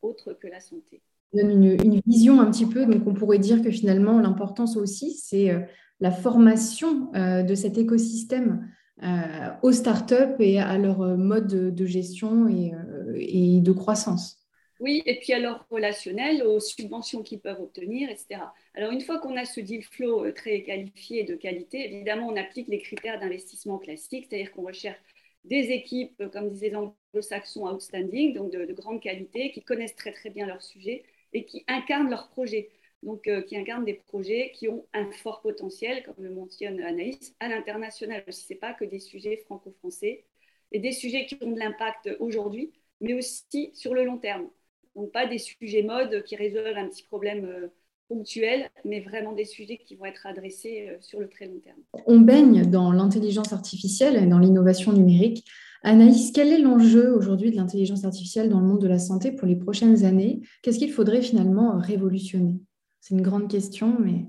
autres 0.01 0.33
que 0.33 0.47
la 0.47 0.59
santé. 0.59 1.01
Une, 1.33 2.01
vision 2.07 2.41
un 2.41 2.49
petit 2.49 2.65
peu. 2.65 2.85
Donc, 2.87 3.05
on 3.05 3.13
pourrait 3.13 3.37
dire 3.37 3.61
que 3.61 3.69
finalement, 3.69 4.19
l'importance 4.19 4.77
aussi, 4.77 5.13
c'est 5.13 5.51
la 5.99 6.11
formation 6.11 7.11
de 7.13 7.53
cet 7.53 7.77
écosystème 7.77 8.67
euh, 9.01 9.51
aux 9.61 9.71
startups 9.71 10.35
et 10.39 10.59
à 10.59 10.77
leur 10.77 10.99
mode 11.17 11.73
de, 11.73 11.85
gestion 11.85 12.47
euh, 12.47 13.13
et, 13.15 13.61
de 13.61 13.71
croissance. 13.71 14.38
Oui, 14.79 15.03
et 15.05 15.19
puis 15.19 15.33
leur 15.39 15.67
relationnel, 15.69 16.41
aux 16.43 16.61
subventions 16.61 17.21
qu'ils 17.21 17.41
peuvent 17.41 17.59
obtenir, 17.59 18.09
etc. 18.09 18.41
Alors 18.73 18.91
une 18.91 19.01
fois 19.01 19.19
qu'on 19.19 19.35
a 19.35 19.43
ce 19.43 19.59
deal 19.59 19.83
flow 19.83 20.25
euh, 20.25 20.31
très 20.31 20.63
qualifié 20.63 21.23
de 21.25 21.35
qualité, 21.35 21.93
évidemment, 21.93 22.27
on 22.27 22.37
applique 22.37 22.69
les 22.69 22.79
critères 22.79 23.19
d'investissement 23.19 23.77
classiques, 23.77 24.27
c'est-à-dire 24.29 24.53
qu'on 24.53 24.65
recherche 24.65 24.97
des 25.43 25.71
équipes, 25.71 26.21
euh, 26.21 26.29
comme 26.29 26.49
disaient 26.49 26.69
les 26.69 26.75
anglo-saxons, 26.77 27.67
outstanding, 27.67 28.33
donc 28.33 28.51
de, 28.51 28.71
grande 28.73 29.01
qualité, 29.01 29.51
qui 29.51 29.61
connaissent 29.63 29.95
très 29.95 30.13
très 30.13 30.29
bien 30.29 30.45
leur 30.45 30.61
sujet 30.61 31.03
et 31.33 31.43
qui 31.45 31.65
incarnent 31.67 32.09
leurs 32.09 32.29
projets. 32.29 32.69
Donc, 33.03 33.27
euh, 33.27 33.41
qui 33.41 33.57
incarnent 33.57 33.85
des 33.85 33.93
projets 33.93 34.51
qui 34.53 34.67
ont 34.67 34.85
un 34.93 35.09
fort 35.11 35.41
potentiel, 35.41 36.03
comme 36.03 36.15
le 36.19 36.31
mentionne 36.31 36.81
Anaïs, 36.81 37.33
à 37.39 37.47
l'international. 37.47 38.23
Ce 38.29 38.51
n'est 38.51 38.59
pas 38.59 38.73
que 38.73 38.83
des 38.83 38.99
sujets 38.99 39.37
franco-français, 39.45 40.25
et 40.71 40.79
des 40.79 40.91
sujets 40.91 41.25
qui 41.25 41.37
ont 41.41 41.51
de 41.51 41.59
l'impact 41.59 42.09
aujourd'hui, 42.19 42.71
mais 43.01 43.13
aussi 43.13 43.71
sur 43.73 43.93
le 43.93 44.03
long 44.03 44.17
terme. 44.17 44.49
Donc, 44.95 45.11
pas 45.11 45.27
des 45.27 45.37
sujets 45.37 45.83
mode 45.83 46.23
qui 46.23 46.35
résolvent 46.35 46.77
un 46.77 46.87
petit 46.87 47.03
problème 47.03 47.45
euh, 47.45 47.67
ponctuel, 48.07 48.69
mais 48.85 49.01
vraiment 49.01 49.33
des 49.33 49.45
sujets 49.45 49.77
qui 49.77 49.95
vont 49.95 50.05
être 50.05 50.25
adressés 50.25 50.97
sur 50.99 51.19
le 51.19 51.29
très 51.29 51.45
long 51.45 51.59
terme. 51.59 51.77
On 52.07 52.19
baigne 52.19 52.65
dans 52.65 52.91
l'intelligence 52.91 53.53
artificielle 53.53 54.15
et 54.15 54.25
dans 54.25 54.39
l'innovation 54.39 54.91
numérique. 54.93 55.45
Anaïs, 55.83 56.31
quel 56.33 56.49
est 56.49 56.57
l'enjeu 56.57 57.15
aujourd'hui 57.15 57.51
de 57.51 57.55
l'intelligence 57.55 58.03
artificielle 58.03 58.49
dans 58.49 58.59
le 58.59 58.67
monde 58.67 58.81
de 58.81 58.87
la 58.87 58.99
santé 58.99 59.31
pour 59.31 59.47
les 59.47 59.55
prochaines 59.55 60.03
années? 60.03 60.41
Qu'est-ce 60.61 60.79
qu'il 60.79 60.91
faudrait 60.91 61.21
finalement 61.21 61.77
révolutionner? 61.77 62.59
C'est 62.99 63.15
une 63.15 63.21
grande 63.21 63.49
question, 63.49 63.95
mais 63.99 64.25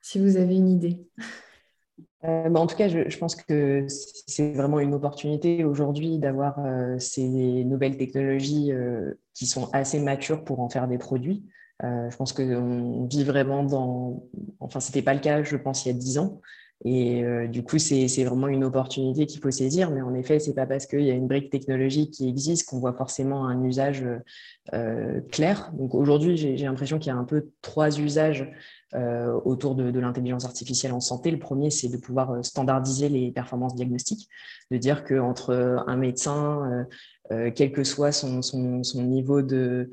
si 0.00 0.18
vous 0.18 0.36
avez 0.36 0.54
une 0.54 0.68
idée. 0.68 1.00
Euh, 2.24 2.54
en 2.54 2.66
tout 2.66 2.76
cas, 2.76 2.88
je, 2.88 3.18
pense 3.18 3.34
que 3.34 3.86
c'est 3.88 4.52
vraiment 4.52 4.78
une 4.78 4.94
opportunité 4.94 5.64
aujourd'hui 5.64 6.18
d'avoir 6.18 6.54
euh, 6.64 6.96
ces 6.98 7.28
nouvelles 7.64 7.96
technologies 7.96 8.72
euh, 8.72 9.14
qui 9.34 9.46
sont 9.46 9.68
assez 9.72 9.98
matures 9.98 10.44
pour 10.44 10.60
en 10.60 10.68
faire 10.68 10.86
des 10.86 10.98
produits. 10.98 11.44
je 11.82 12.16
pense 12.16 12.32
qu'on 12.32 13.06
vit 13.10 13.24
vraiment 13.24 13.64
dans... 13.64 14.22
Enfin, 14.60 14.78
ce 14.78 14.90
n'était 14.90 15.02
pas 15.02 15.14
le 15.14 15.20
cas, 15.20 15.42
je 15.42 15.56
pense, 15.56 15.84
il 15.84 15.88
y 15.88 15.90
a 15.90 15.98
dix 15.98 16.18
ans. 16.18 16.40
Et 16.84 17.24
du 17.48 17.62
coup, 17.62 17.78
c'est 17.78 18.24
vraiment 18.24 18.48
une 18.48 18.64
opportunité 18.64 19.26
qu'il 19.26 19.40
faut 19.40 19.52
saisir. 19.52 19.90
Mais 19.92 20.02
en 20.02 20.14
effet, 20.14 20.40
c'est 20.40 20.54
pas 20.54 20.66
parce 20.66 20.86
qu'il 20.86 21.02
y 21.02 21.10
a 21.12 21.14
une 21.14 21.28
brique 21.28 21.50
technologique 21.50 22.12
qui 22.12 22.28
existe 22.28 22.68
qu'on 22.68 22.80
voit 22.80 22.92
forcément 22.92 23.46
un 23.46 23.64
usage 23.64 24.04
clair. 25.30 25.72
Donc 25.74 25.94
aujourd'hui, 25.94 26.36
j'ai 26.36 26.56
l'impression 26.56 26.98
qu'il 26.98 27.12
y 27.12 27.14
a 27.14 27.18
un 27.18 27.24
peu 27.24 27.50
trois 27.62 27.98
usages 27.98 28.48
euh, 28.94 29.32
autour 29.44 29.74
de, 29.74 29.98
l'intelligence 29.98 30.44
artificielle 30.44 30.92
en 30.92 31.00
santé. 31.00 31.30
Le 31.30 31.38
premier, 31.38 31.70
c'est 31.70 31.88
de 31.88 31.96
pouvoir 31.96 32.44
standardiser 32.44 33.08
les 33.08 33.30
performances 33.30 33.74
diagnostiques, 33.74 34.28
de 34.70 34.78
dire 34.78 35.04
qu'entre 35.04 35.54
un 35.86 35.96
médecin, 35.96 36.86
quel 37.54 37.72
que 37.72 37.84
soit 37.84 38.12
son, 38.12 38.40
niveau 39.02 39.42
de, 39.42 39.88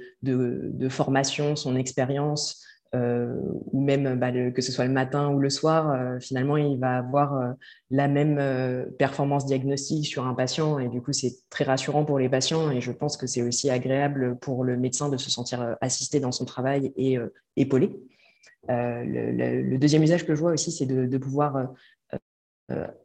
formation, 0.89 1.55
son 1.55 1.75
expérience, 1.75 2.65
euh, 2.95 3.35
ou 3.71 3.81
même 3.81 4.17
bah, 4.17 4.31
que 4.31 4.61
ce 4.63 4.71
soit 4.71 4.85
le 4.85 4.91
matin 4.91 5.29
ou 5.29 5.39
le 5.39 5.51
soir, 5.51 5.91
euh, 5.91 6.19
finalement, 6.19 6.57
il 6.57 6.79
va 6.79 6.97
avoir 6.97 7.35
euh, 7.35 7.51
la 7.91 8.07
même 8.07 8.39
performance 8.97 9.45
diagnostique 9.45 10.07
sur 10.07 10.25
un 10.25 10.33
patient. 10.33 10.79
Et 10.79 10.87
du 10.87 11.01
coup, 11.01 11.13
c'est 11.13 11.35
très 11.49 11.65
rassurant 11.65 12.03
pour 12.03 12.17
les 12.17 12.29
patients. 12.29 12.71
Et 12.71 12.81
je 12.81 12.91
pense 12.91 13.15
que 13.17 13.27
c'est 13.27 13.43
aussi 13.43 13.69
agréable 13.69 14.37
pour 14.39 14.63
le 14.63 14.77
médecin 14.77 15.09
de 15.09 15.17
se 15.17 15.29
sentir 15.29 15.77
assisté 15.81 16.19
dans 16.19 16.31
son 16.31 16.45
travail 16.45 16.91
et 16.95 17.17
épaulé. 17.55 17.95
Le, 18.67 19.77
deuxième 19.77 20.03
usage 20.03 20.25
que 20.25 20.35
je 20.35 20.39
vois 20.39 20.53
aussi, 20.53 20.71
c'est 20.71 20.85
de, 20.85 21.17
pouvoir 21.17 21.73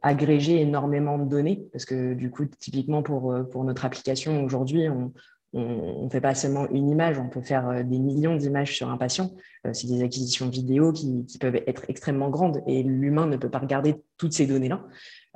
agréger 0.01 0.61
énormément 0.61 1.17
de 1.17 1.25
données. 1.29 1.67
Parce 1.71 1.85
que 1.85 2.13
du 2.13 2.29
coup, 2.29 2.45
typiquement 2.45 3.03
pour, 3.03 3.35
pour 3.51 3.63
notre 3.63 3.85
application 3.85 4.43
aujourd'hui, 4.43 4.89
on, 4.89 5.11
on 5.55 6.03
ne 6.03 6.09
fait 6.09 6.21
pas 6.21 6.35
seulement 6.35 6.69
une 6.69 6.89
image, 6.89 7.17
on 7.17 7.29
peut 7.29 7.41
faire 7.41 7.69
euh, 7.69 7.83
des 7.83 7.97
millions 7.97 8.35
d'images 8.35 8.75
sur 8.75 8.89
un 8.89 8.97
patient. 8.97 9.31
Euh, 9.65 9.71
c'est 9.73 9.87
des 9.87 10.03
acquisitions 10.03 10.49
vidéo 10.49 10.91
qui, 10.91 11.25
peuvent 11.39 11.55
être 11.55 11.85
extrêmement 11.87 12.29
grandes 12.29 12.61
et 12.67 12.83
l'humain 12.83 13.25
ne 13.25 13.37
peut 13.37 13.49
pas 13.49 13.59
regarder 13.59 13.95
toutes 14.17 14.33
ces 14.33 14.47
données-là. 14.47 14.83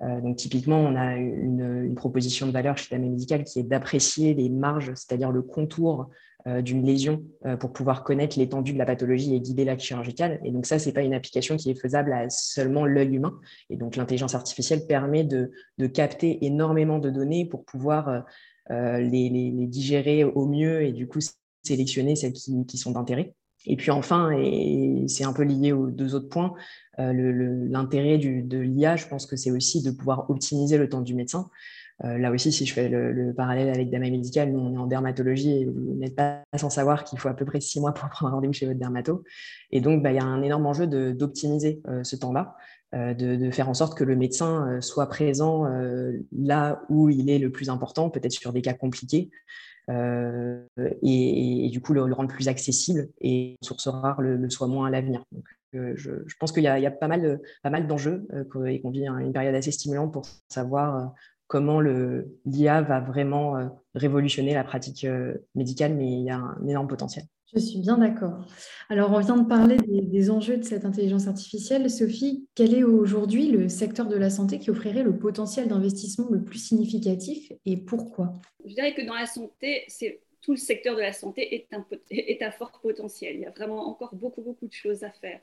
Euh, 0.02 0.20
donc 0.22 0.36
typiquement, 0.36 0.80
on 0.80 0.96
a 0.96 1.16
une, 1.16 1.96
proposition 1.96 2.48
de 2.48 2.52
valeur 2.52 2.78
chez 2.78 2.94
la 2.96 3.00
médicale 3.00 3.44
qui 3.44 3.60
est 3.60 3.64
d'apprécier 3.64 4.34
les 4.34 4.50
marges, 4.50 4.92
c'est-à-dire 4.96 5.32
le 5.32 5.42
contour 5.42 6.10
d'une 6.46 6.86
lésion 6.86 7.22
pour 7.60 7.74
pouvoir 7.74 8.04
connaître 8.04 8.40
l'étendue 8.40 8.72
de 8.72 8.78
la 8.78 8.86
pathologie 8.86 9.36
et 9.36 9.42
guider 9.42 9.66
l'acte 9.66 9.82
chirurgicale. 9.82 10.40
Et 10.44 10.52
donc 10.52 10.66
ça, 10.66 10.80
ce 10.80 10.88
n'est 10.88 10.94
pas 10.94 11.02
une 11.02 11.14
application 11.14 11.58
qui 11.58 11.70
est 11.70 11.76
faisable 11.76 12.14
à 12.14 12.30
seulement 12.30 12.86
l'œil 12.86 13.16
humain. 13.16 13.38
Et 13.70 13.76
donc 13.76 13.98
l'intelligence 13.98 14.36
artificielle 14.36 14.88
permet 14.88 15.26
de, 15.26 15.52
de, 15.78 15.88
capter 15.88 16.46
énormément 16.46 16.98
de 17.00 17.10
données 17.10 17.46
pour 17.46 17.66
pouvoir 17.66 18.24
euh, 18.72 19.00
les, 19.00 19.30
digérer 19.68 20.24
au 20.24 20.46
mieux 20.46 20.84
et 20.84 20.92
du 20.92 21.08
coup 21.08 21.20
sélectionner 21.64 22.16
celles 22.16 22.34
qui, 22.34 22.78
sont 22.78 22.92
d'intérêt. 22.92 23.34
Et 23.66 23.76
puis 23.76 23.90
enfin, 23.90 24.32
et 24.32 25.06
c'est 25.08 25.24
un 25.24 25.34
peu 25.34 25.44
lié 25.44 25.72
aux 25.72 25.90
deux 25.90 26.14
autres 26.14 26.30
points, 26.30 26.54
euh, 27.00 27.68
l'intérêt 27.68 28.20
de 28.20 28.58
l'IA, 28.58 28.96
je 28.96 29.08
pense 29.08 29.26
que 29.26 29.36
c'est 29.36 29.50
aussi 29.50 29.82
de 29.82 29.90
pouvoir 29.90 30.30
optimiser 30.30 30.78
le 30.78 30.88
temps 30.88 31.02
du 31.02 31.16
médecin. 31.16 31.50
Euh, 32.06 32.18
là 32.18 32.32
aussi, 32.32 32.52
si 32.52 32.66
je 32.66 32.74
fais 32.74 32.90
le, 32.90 33.34
parallèle 33.36 33.70
avec 33.70 33.90
Dama 33.90 34.10
Médical, 34.10 34.52
nous 34.52 34.60
on 34.60 34.74
est 34.74 34.78
en 34.78 34.88
dermatologie 34.88 35.62
et 35.62 35.66
vous 35.66 35.96
n'êtes 35.96 36.16
pas 36.16 36.42
sans 36.56 36.70
savoir 36.70 37.04
qu'il 37.04 37.20
faut 37.20 37.28
à 37.28 37.34
peu 37.34 37.46
près 37.46 37.60
six 37.60 37.80
mois 37.80 37.94
pour 37.94 38.10
prendre 38.10 38.32
un 38.32 38.36
rendez-vous 38.36 38.54
chez 38.54 38.66
votre 38.66 38.80
dermato. 38.80 39.24
Et 39.72 39.82
donc, 39.82 40.02
bah, 40.02 40.12
il 40.12 40.16
y 40.16 40.20
a 40.20 40.26
un 40.26 40.42
énorme 40.42 40.66
enjeu 40.66 40.88
d'optimiser 40.88 41.82
ce 42.04 42.16
temps-là. 42.16 42.56
Euh, 42.96 43.14
de, 43.14 43.52
faire 43.52 43.70
en 43.70 43.76
sorte 43.76 43.96
que 43.96 44.04
le 44.04 44.16
médecin 44.16 44.68
euh, 44.68 44.82
soit 44.82 45.08
présent 45.08 45.68
euh, 45.68 46.14
là 46.36 46.82
où 46.90 47.08
il 47.10 47.30
est 47.30 47.38
le 47.38 47.52
plus 47.52 47.70
important, 47.70 48.10
peut-être 48.10 48.32
sur 48.32 48.52
des 48.52 48.64
cas 48.64 48.74
compliqués, 48.74 49.30
et, 49.88 51.70
du 51.72 51.82
coup 51.82 51.94
le, 51.94 52.04
rendre 52.14 52.30
plus 52.30 52.48
accessible 52.48 53.10
et 53.22 53.58
source 53.64 53.88
rare 53.88 54.22
le, 54.22 54.48
soit 54.50 54.68
moins 54.68 54.88
à 54.88 54.92
l'avenir. 54.92 55.24
Je, 55.74 56.12
pense 56.40 56.52
qu'il 56.52 56.64
y, 56.64 56.68
a 56.68 56.92
pas 56.92 57.08
mal, 57.08 57.40
pas 57.64 57.72
mal 57.72 57.88
d'enjeux 57.88 58.28
et 58.68 58.82
qu'on 58.82 58.92
vit 58.92 59.08
une 59.08 59.34
période 59.34 59.56
assez 59.56 59.72
stimulante 59.72 60.14
pour 60.14 60.28
savoir 60.48 61.14
comment 61.50 61.82
l'IA 61.82 62.82
va 62.82 63.02
vraiment 63.02 63.58
révolutionner 63.96 64.54
la 64.54 64.64
pratique 64.64 65.06
médicale, 65.56 65.96
mais 65.96 66.10
il 66.10 66.24
y 66.24 66.30
a 66.30 66.38
un 66.38 66.68
énorme 66.68 66.88
potentiel. 66.88 67.26
Je 67.54 67.60
suis 67.60 67.80
bien 67.80 67.98
d'accord. 67.98 68.46
Alors, 68.90 69.12
on 69.12 69.20
vient 69.20 69.38
de 69.38 69.48
parler 69.48 69.78
des, 69.78 70.30
enjeux 70.30 70.58
de 70.58 70.64
cette 70.64 70.86
intelligence 70.86 71.28
artificielle. 71.28 71.90
Sophie, 71.90 72.48
quel 72.54 72.76
est 72.76 72.84
aujourd'hui 72.84 73.48
le 73.48 73.70
secteur 73.70 74.08
de 74.08 74.16
la 74.16 74.30
santé 74.30 74.60
qui 74.60 74.70
offrirait 74.70 75.02
le 75.02 75.18
potentiel 75.18 75.68
d'investissement 75.68 76.28
le 76.30 76.44
plus 76.44 76.60
significatif 76.60 77.52
et 77.66 77.78
pourquoi? 77.78 78.40
Je 78.66 78.76
dirais 78.76 78.94
que 78.94 79.02
dans 79.02 79.16
la 79.16 79.26
santé, 79.26 79.84
c'est 79.88 80.22
tout 80.42 80.52
le 80.52 80.58
secteur 80.58 80.96
de 80.96 81.02
la 81.02 81.12
santé 81.12 81.56
est 81.56 81.74
un, 81.74 81.86
est 82.12 82.44
un 82.44 82.52
fort 82.52 82.80
potentiel. 82.82 83.36
Il 83.36 83.42
y 83.42 83.46
a 83.46 83.52
vraiment 83.52 83.88
encore 83.90 84.14
beaucoup, 84.14 84.44
beaucoup 84.44 84.68
de 84.68 84.74
choses 84.74 85.04
à 85.04 85.10
faire. 85.10 85.40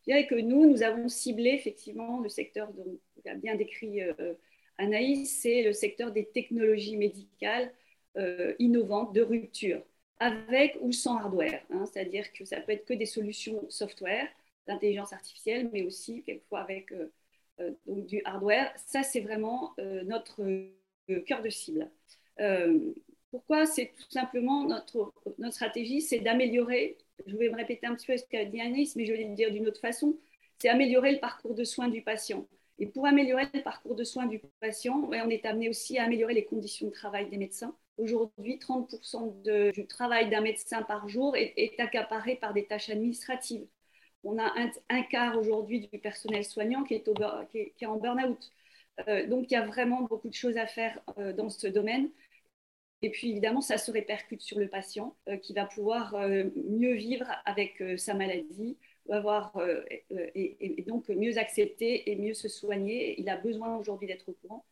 Je 0.00 0.12
dirais 0.12 0.26
que 0.26 0.34
nous, 0.34 0.68
nous 0.68 0.82
avons 0.82 1.08
ciblé 1.08 1.50
effectivement 1.50 2.20
le 2.20 2.30
secteur 2.30 2.72
dont 2.72 2.98
a 3.26 3.34
bien 3.34 3.54
décrit 3.54 4.00
euh, 4.02 4.32
Anaïs, 4.80 5.40
c'est 5.40 5.62
le 5.62 5.72
secteur 5.72 6.10
des 6.10 6.24
technologies 6.26 6.96
médicales 6.96 7.72
euh, 8.16 8.54
innovantes 8.58 9.14
de 9.14 9.20
rupture 9.20 9.82
avec 10.18 10.76
ou 10.80 10.90
sans 10.90 11.18
hardware. 11.18 11.62
Hein. 11.70 11.84
C'est-à-dire 11.86 12.32
que 12.32 12.44
ça 12.44 12.60
peut 12.60 12.72
être 12.72 12.86
que 12.86 12.94
des 12.94 13.06
solutions 13.06 13.64
software, 13.68 14.26
d'intelligence 14.66 15.12
artificielle, 15.12 15.70
mais 15.72 15.82
aussi 15.82 16.22
quelquefois 16.22 16.60
avec 16.60 16.92
euh, 16.92 17.12
euh, 17.60 17.72
du 17.86 18.22
hardware. 18.24 18.72
Ça, 18.76 19.02
c'est 19.02 19.20
vraiment 19.20 19.74
notre 20.04 20.42
cœur 21.26 21.42
de 21.42 21.50
cible. 21.50 21.90
pourquoi 23.30 23.66
C'est 23.66 23.92
tout 23.96 24.10
simplement 24.10 24.64
notre, 24.64 25.12
notre 25.38 25.54
stratégie, 25.54 26.00
c'est 26.00 26.20
d'améliorer, 26.20 26.96
je 27.26 27.36
vais 27.36 27.50
me 27.50 27.56
répéter 27.56 27.86
un 27.86 27.94
petit 27.94 28.06
peu 28.06 28.16
ce 28.16 28.24
qu'a 28.24 28.44
dit 28.44 28.60
Anis, 28.60 28.96
mais 28.96 29.04
je 29.04 29.12
vais 29.12 29.24
le 29.24 29.34
dire 29.34 29.50
d'une 29.50 29.68
autre 29.68 29.80
façon, 29.80 30.16
c'est 30.58 30.68
améliorer 30.68 31.12
le 31.12 31.20
parcours 31.20 31.54
de 31.54 31.64
soins 31.64 31.88
du 31.88 32.02
patient. 32.02 32.46
Et 32.80 32.86
pour 32.86 33.06
améliorer 33.06 33.44
le 33.52 33.62
parcours 33.62 33.94
de 33.94 34.04
soins 34.04 34.26
du 34.26 34.40
patient, 34.58 35.06
on 35.12 35.28
est 35.28 35.44
amené 35.44 35.68
aussi 35.68 35.98
à 35.98 36.04
améliorer 36.04 36.32
les 36.32 36.46
conditions 36.46 36.86
de 36.86 36.92
travail 36.92 37.28
des 37.28 37.36
médecins. 37.36 37.76
Aujourd'hui, 37.98 38.58
30% 38.58 39.72
du 39.72 39.86
travail 39.86 40.30
d'un 40.30 40.40
médecin 40.40 40.82
par 40.82 41.06
jour 41.06 41.36
est, 41.36 41.78
accaparé 41.78 42.36
par 42.36 42.54
des 42.54 42.66
tâches 42.66 42.88
administratives. 42.88 43.66
On 44.24 44.38
a 44.38 44.50
un, 44.88 45.02
quart 45.02 45.36
aujourd'hui 45.36 45.88
du 45.88 45.98
personnel 45.98 46.42
soignant 46.42 46.82
qui 46.82 46.94
est, 46.94 47.86
en 47.86 47.96
burn-out. 47.96 48.50
Euh, 49.08 49.26
donc, 49.26 49.50
il 49.50 49.54
y 49.54 49.56
a 49.58 49.66
vraiment 49.66 50.02
beaucoup 50.02 50.28
de 50.30 50.34
choses 50.34 50.56
à 50.56 50.66
faire 50.66 51.00
euh, 51.18 51.34
dans 51.34 51.50
ce 51.50 51.66
domaine. 51.66 52.10
Et 53.02 53.10
puis, 53.10 53.30
évidemment, 53.30 53.60
ça 53.60 53.76
se 53.76 53.90
répercute 53.90 54.40
sur 54.40 54.58
le 54.58 54.68
patient 54.68 55.16
euh, 55.28 55.36
qui 55.36 55.52
va 55.52 55.66
pouvoir 55.66 56.16
mieux 56.18 56.94
vivre 56.94 57.26
avec 57.44 57.82
sa 57.98 58.14
maladie, 58.14 58.78
avoir, 59.08 59.52
et, 60.10 60.78
et, 60.78 60.82
donc 60.82 61.08
mieux 61.08 61.38
accepter 61.38 62.10
et 62.10 62.16
mieux 62.16 62.34
se 62.34 62.48
soigner. 62.48 63.20
Il 63.20 63.28
a 63.28 63.36
besoin 63.36 63.76
aujourd'hui 63.76 64.06
d'être 64.06 64.28
au 64.28 64.32
courant. 64.32 64.64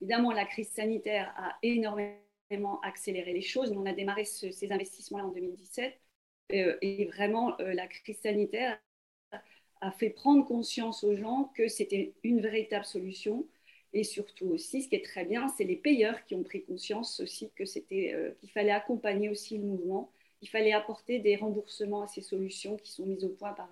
Évidemment, 0.00 0.32
la 0.32 0.44
crise 0.44 0.68
sanitaire 0.68 1.32
a 1.36 1.56
énormément 1.62 2.80
accélérer 2.82 3.32
les 3.32 3.42
choses. 3.42 3.72
on 3.72 3.86
a 3.86 3.92
démarré 3.92 4.24
ces 4.24 4.72
investissements-là 4.72 5.26
en 5.26 5.32
2017. 5.32 5.98
Euh, 6.52 6.76
et 6.80 7.06
vraiment, 7.06 7.58
euh, 7.60 7.74
la 7.74 7.86
crise 7.86 8.18
sanitaire 8.18 8.78
a 9.80 9.90
fait 9.92 10.10
prendre 10.10 10.44
conscience 10.44 11.04
aux 11.04 11.14
gens 11.14 11.50
que 11.54 11.68
c'était 11.68 12.14
une 12.22 12.40
véritable 12.40 12.84
solution. 12.84 13.46
Et 13.92 14.04
surtout 14.04 14.46
aussi, 14.46 14.82
ce 14.82 14.88
qui 14.88 14.96
est 14.96 15.04
très 15.04 15.24
bien, 15.24 15.48
c'est 15.48 15.64
les 15.64 15.76
payeurs 15.76 16.24
qui 16.24 16.34
ont 16.34 16.42
pris 16.42 16.64
conscience 16.64 17.20
aussi 17.20 17.50
euh, 17.60 18.30
qu'il 18.40 18.50
fallait 18.50 18.70
accompagner 18.70 19.28
aussi 19.28 19.58
le 19.58 19.64
mouvement 19.64 20.12
il 20.42 20.48
fallait 20.48 20.72
apporter 20.72 21.18
des 21.18 21.36
remboursements 21.36 22.02
à 22.02 22.06
ces 22.06 22.22
solutions 22.22 22.76
qui 22.76 22.92
sont 22.92 23.06
mises 23.06 23.24
au 23.24 23.30
point 23.30 23.52
par 23.52 23.70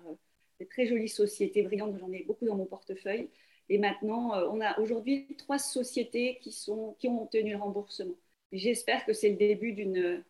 des 0.59 0.65
très 0.65 0.87
jolies 0.87 1.09
sociétés 1.09 1.63
brillantes, 1.63 1.97
j'en 1.99 2.11
ai 2.11 2.23
beaucoup 2.23 2.45
dans 2.45 2.55
mon 2.55 2.65
portefeuille. 2.65 3.29
Et 3.69 3.77
maintenant, 3.77 4.31
on 4.51 4.61
a 4.61 4.79
aujourd'hui 4.79 5.27
trois 5.37 5.57
sociétés 5.57 6.37
qui, 6.41 6.51
sont, 6.51 6.95
qui 6.99 7.07
ont 7.07 7.23
obtenu 7.23 7.51
le 7.51 7.57
remboursement. 7.57 8.15
J'espère 8.51 9.05
que 9.05 9.13
c'est 9.13 9.29
le 9.29 9.35
début 9.35 9.73
d'une 9.73 10.23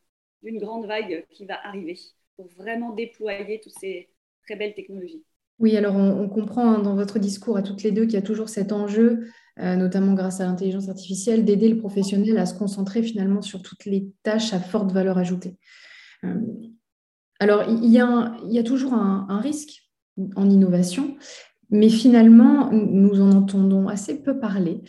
grande 0.44 0.88
vague 0.88 1.26
qui 1.30 1.46
va 1.46 1.60
arriver 1.66 1.98
pour 2.36 2.48
vraiment 2.48 2.92
déployer 2.92 3.60
toutes 3.62 3.78
ces 3.80 4.10
très 4.46 4.56
belles 4.56 4.74
technologies. 4.74 5.24
Oui, 5.60 5.78
alors 5.78 5.96
on, 5.96 6.28
comprend 6.28 6.70
hein, 6.70 6.80
dans 6.80 6.96
votre 6.96 7.18
discours 7.18 7.56
à 7.56 7.62
toutes 7.62 7.82
les 7.84 7.92
deux 7.92 8.04
qu'il 8.04 8.16
y 8.16 8.18
a 8.18 8.22
toujours 8.22 8.50
cet 8.50 8.74
enjeu, 8.74 9.28
euh, 9.60 9.78
notamment 9.78 10.14
grâce 10.14 10.42
à 10.42 10.46
l'intelligence 10.46 10.90
artificielle, 10.90 11.46
d'aider 11.46 11.70
le 11.70 11.78
professionnel 11.78 12.38
à 12.38 12.46
se 12.46 12.58
concentrer 12.58 13.02
finalement 13.04 13.42
sur 13.42 13.62
toutes 13.62 13.86
les 13.86 14.12
tâches 14.24 14.54
à 14.54 14.60
forte 14.60 14.92
valeur 14.92 15.18
ajoutée. 15.18 15.56
Euh, 16.26 16.68
alors, 17.40 17.64
il 17.68 17.92
y, 17.92 18.00
a, 18.00 18.64
toujours 18.64 18.94
un, 18.94 19.40
risque 19.40 19.84
en 20.36 20.50
innovation, 20.50 21.18
mais 21.70 21.90
finalement, 21.90 22.72
nous 22.72 23.22
en 23.22 23.32
entendons 23.32 23.88
assez 23.88 24.24
peu 24.24 24.40
parler. 24.40 24.82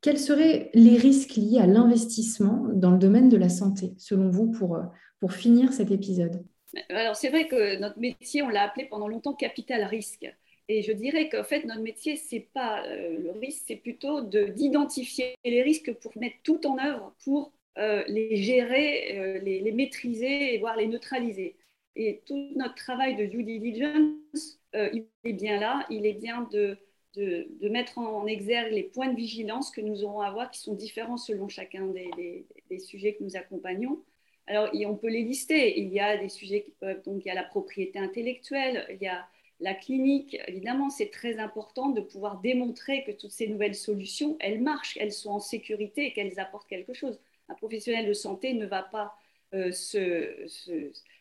Quels 0.00 0.18
seraient 0.18 0.70
les 0.74 0.96
risques 0.96 1.34
liés 1.34 1.58
à 1.58 1.66
l'investissement 1.66 2.66
dans 2.72 2.92
le 2.92 2.98
domaine 2.98 3.28
de 3.28 3.36
la 3.36 3.48
santé, 3.48 3.94
selon 3.98 4.30
vous, 4.30 4.50
pour, 4.50 5.32
finir 5.32 5.72
cet 5.72 5.90
épisode? 5.90 6.44
Alors, 6.88 7.16
c'est 7.16 7.30
vrai 7.30 7.48
que 7.48 7.80
notre 7.80 7.98
métier, 7.98 8.42
on 8.42 8.48
l'a 8.48 8.62
appelé 8.62 8.86
pendant 8.88 9.08
longtemps 9.08 9.34
capital 9.34 9.82
risque. 9.82 10.32
Et 10.68 10.82
je 10.82 10.92
dirais 10.92 11.28
qu'en 11.28 11.44
fait, 11.44 11.64
notre 11.64 11.80
métier, 11.80 12.16
ce 12.16 12.36
n'est 12.36 12.48
pas 12.52 12.84
euh, 12.86 13.18
le 13.18 13.30
risque, 13.32 13.64
c'est 13.66 13.76
plutôt 13.76 14.20
d'identifier 14.20 15.34
les 15.44 15.62
risques 15.62 15.92
pour 15.94 16.12
mettre 16.16 16.36
tout 16.44 16.64
en 16.66 16.78
œuvre 16.78 17.14
pour 17.24 17.52
euh, 17.78 18.04
les 18.08 18.36
gérer, 18.36 19.18
euh, 19.18 19.38
les, 19.38 19.72
maîtriser 19.72 20.54
et 20.54 20.58
voire 20.58 20.76
les 20.76 20.86
neutraliser. 20.86 21.56
Et 21.96 22.22
tout 22.26 22.52
notre 22.56 22.74
travail 22.74 23.16
de 23.16 23.26
due 23.26 23.44
diligence, 23.44 24.60
il 24.74 25.06
est 25.24 25.32
bien 25.32 25.58
là, 25.58 25.86
il 25.90 26.06
est 26.06 26.14
bien 26.14 26.48
de, 26.52 26.78
de, 27.16 27.68
mettre 27.68 27.98
en, 27.98 28.26
exergue 28.26 28.72
les 28.72 28.84
points 28.84 29.08
de 29.08 29.16
vigilance 29.16 29.70
que 29.70 29.80
nous 29.80 30.04
aurons 30.04 30.20
à 30.20 30.28
avoir, 30.28 30.50
qui 30.50 30.60
sont 30.60 30.74
différents 30.74 31.16
selon 31.16 31.48
chacun 31.48 31.86
des, 31.88 32.46
des 32.70 32.78
sujets 32.78 33.14
que 33.14 33.24
nous 33.24 33.36
accompagnons. 33.36 34.02
Alors, 34.46 34.70
on 34.72 34.96
peut 34.96 35.08
les 35.08 35.22
lister. 35.22 35.78
Il 35.80 35.92
y 35.92 36.00
a 36.00 36.16
des 36.16 36.28
sujets 36.28 36.66
donc 37.04 37.24
il 37.24 37.28
y 37.28 37.30
a 37.30 37.34
la 37.34 37.42
propriété 37.42 37.98
intellectuelle, 37.98 38.86
il 38.90 39.02
y 39.02 39.08
a 39.08 39.26
la 39.60 39.74
clinique. 39.74 40.36
Évidemment, 40.46 40.90
c'est 40.90 41.10
très 41.10 41.38
important 41.38 41.90
de 41.90 42.00
pouvoir 42.00 42.40
démontrer 42.40 43.04
que 43.04 43.12
toutes 43.12 43.32
ces 43.32 43.48
nouvelles 43.48 43.74
solutions, 43.74 44.36
elles 44.40 44.60
marchent, 44.60 44.96
elles 45.00 45.12
sont 45.12 45.30
en 45.30 45.40
sécurité 45.40 46.06
et 46.06 46.12
qu'elles 46.12 46.38
apportent 46.38 46.68
quelque 46.68 46.94
chose. 46.94 47.20
Un 47.48 47.54
professionnel 47.54 48.06
de 48.06 48.12
santé 48.12 48.54
ne 48.54 48.66
va 48.66 48.82
pas 48.82 49.14
euh, 49.54 49.72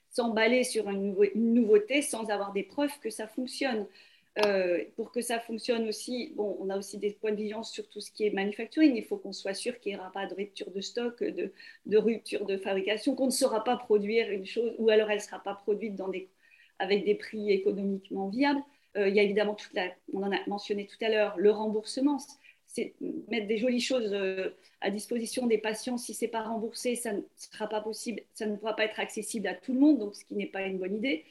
s'emballer 0.09 0.63
sur 0.63 0.89
une, 0.89 1.15
nouveauté 1.35 2.01
sans 2.01 2.29
avoir 2.29 2.53
des 2.53 2.63
preuves 2.63 2.99
que 2.99 3.09
ça 3.09 3.27
fonctionne. 3.27 3.85
Euh, 4.45 4.83
pour 4.95 5.11
que 5.11 5.21
ça 5.21 5.39
fonctionne 5.39 5.87
aussi, 5.87 6.33
bon, 6.35 6.57
on 6.59 6.69
a 6.69 6.77
aussi 6.77 6.99
des 6.99 7.11
points 7.11 7.31
de 7.31 7.37
vigilance 7.37 7.71
sur 7.71 7.89
tout 7.89 8.01
ce 8.01 8.11
qui 8.11 8.25
est 8.25 8.29
manufacturing. 8.29 8.95
Il 8.95 9.03
faut 9.03 9.17
qu'on 9.17 9.33
soit 9.33 9.55
sûr 9.55 9.79
qu'il 9.79 9.93
n'y 9.93 9.99
aura 9.99 10.11
pas 10.11 10.27
de 10.27 10.35
rupture 10.35 10.69
de 10.69 10.81
stock, 10.81 11.23
de, 11.23 11.97
rupture 11.97 12.45
de 12.45 12.57
fabrication, 12.57 13.15
qu'on 13.15 13.27
ne 13.27 13.31
saura 13.31 13.63
pas 13.63 13.77
produire 13.77 14.29
une 14.29 14.45
chose, 14.45 14.75
ou 14.77 14.89
alors 14.89 15.09
elle 15.09 15.17
ne 15.17 15.23
sera 15.23 15.39
pas 15.39 15.55
produite 15.55 15.95
dans 15.95 16.09
des, 16.09 16.29
avec 16.77 17.03
des 17.03 17.15
prix 17.15 17.51
économiquement 17.51 18.27
viables. 18.27 18.61
Euh, 18.97 19.09
il 19.09 19.15
y 19.15 19.19
a 19.19 19.23
évidemment 19.23 19.55
toute 19.55 19.73
la, 19.73 19.89
on 20.13 20.23
en 20.23 20.31
a 20.31 20.37
mentionné 20.47 20.85
tout 20.85 21.03
à 21.03 21.09
l'heure, 21.09 21.35
le 21.37 21.51
remboursement. 21.51 22.17
C'est 22.67 22.93
mettre 23.29 23.47
des 23.47 23.57
jolies 23.57 23.81
choses 23.81 24.13
euh, 24.13 24.49
à 24.81 24.91
disposition 24.91 25.47
des 25.47 25.57
patients. 25.57 25.97
Si 25.97 26.13
ce 26.13 26.25
n'est 26.25 26.31
pas 26.31 26.43
remboursé, 26.43 26.95
ça 26.95 27.13
ne 27.13 27.21
sera 27.35 27.67
pas 27.67 27.81
possible, 27.81 28.21
ça 28.33 28.45
ne 28.45 28.55
pourra 28.55 28.75
pas 28.75 28.85
être 28.85 28.99
accessible 28.99 29.47
à 29.47 29.55
tout 29.55 29.73
le 29.73 29.79
monde, 29.79 29.99
donc 29.99 30.15
ce 30.15 30.25
qui 30.25 30.35
n'est 30.35 30.47
pas 30.47 30.61
une 30.63 30.77
bonne 30.77 30.95
idée. 30.95 31.25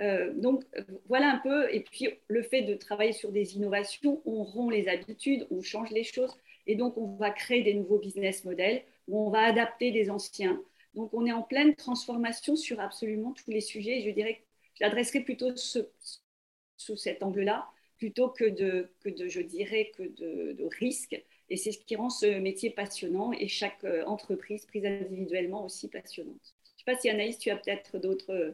Euh, 0.00 0.32
donc 0.34 0.64
voilà 1.08 1.30
un 1.30 1.38
peu, 1.38 1.72
et 1.72 1.80
puis 1.80 2.08
le 2.28 2.42
fait 2.42 2.62
de 2.62 2.74
travailler 2.74 3.12
sur 3.12 3.30
des 3.32 3.56
innovations, 3.56 4.22
on 4.24 4.42
rompt 4.42 4.72
les 4.72 4.88
habitudes, 4.88 5.46
on 5.50 5.60
change 5.60 5.90
les 5.90 6.04
choses, 6.04 6.34
et 6.66 6.74
donc 6.74 6.96
on 6.96 7.16
va 7.16 7.30
créer 7.30 7.62
des 7.62 7.74
nouveaux 7.74 7.98
business 7.98 8.44
models, 8.44 8.82
où 9.08 9.26
on 9.26 9.30
va 9.30 9.42
adapter 9.42 9.92
des 9.92 10.10
anciens. 10.10 10.60
Donc 10.94 11.12
on 11.12 11.26
est 11.26 11.32
en 11.32 11.42
pleine 11.42 11.74
transformation 11.74 12.56
sur 12.56 12.80
absolument 12.80 13.32
tous 13.32 13.50
les 13.50 13.60
sujets, 13.60 13.98
et 13.98 14.02
je 14.02 14.10
dirais 14.10 14.40
je 14.74 14.84
l'adresserai 14.84 15.20
plutôt 15.20 15.54
sous 15.56 16.96
cet 16.96 17.22
angle-là, 17.22 17.68
plutôt 18.00 18.30
que 18.30 18.44
de, 18.44 18.88
que 19.04 19.10
de, 19.10 19.28
je 19.28 19.40
dirais, 19.40 19.92
que 19.96 20.02
de, 20.02 20.64
risques. 20.78 21.22
Et 21.50 21.56
c'est 21.56 21.70
ce 21.70 21.78
qui 21.78 21.96
rend 21.96 22.10
ce 22.10 22.38
métier 22.38 22.70
passionnant 22.70 23.32
et 23.32 23.46
chaque 23.46 23.84
euh, 23.84 24.04
entreprise 24.04 24.64
prise 24.66 24.86
individuellement 24.86 25.64
aussi 25.64 25.88
passionnante. 25.88 26.54
Je 26.64 26.70
ne 26.70 26.78
sais 26.78 26.96
pas 26.96 27.00
si 27.00 27.10
Anaïs, 27.10 27.38
tu 27.38 27.50
as 27.50 27.56
peut-être 27.56 27.98
d'autres 27.98 28.32
euh, 28.32 28.52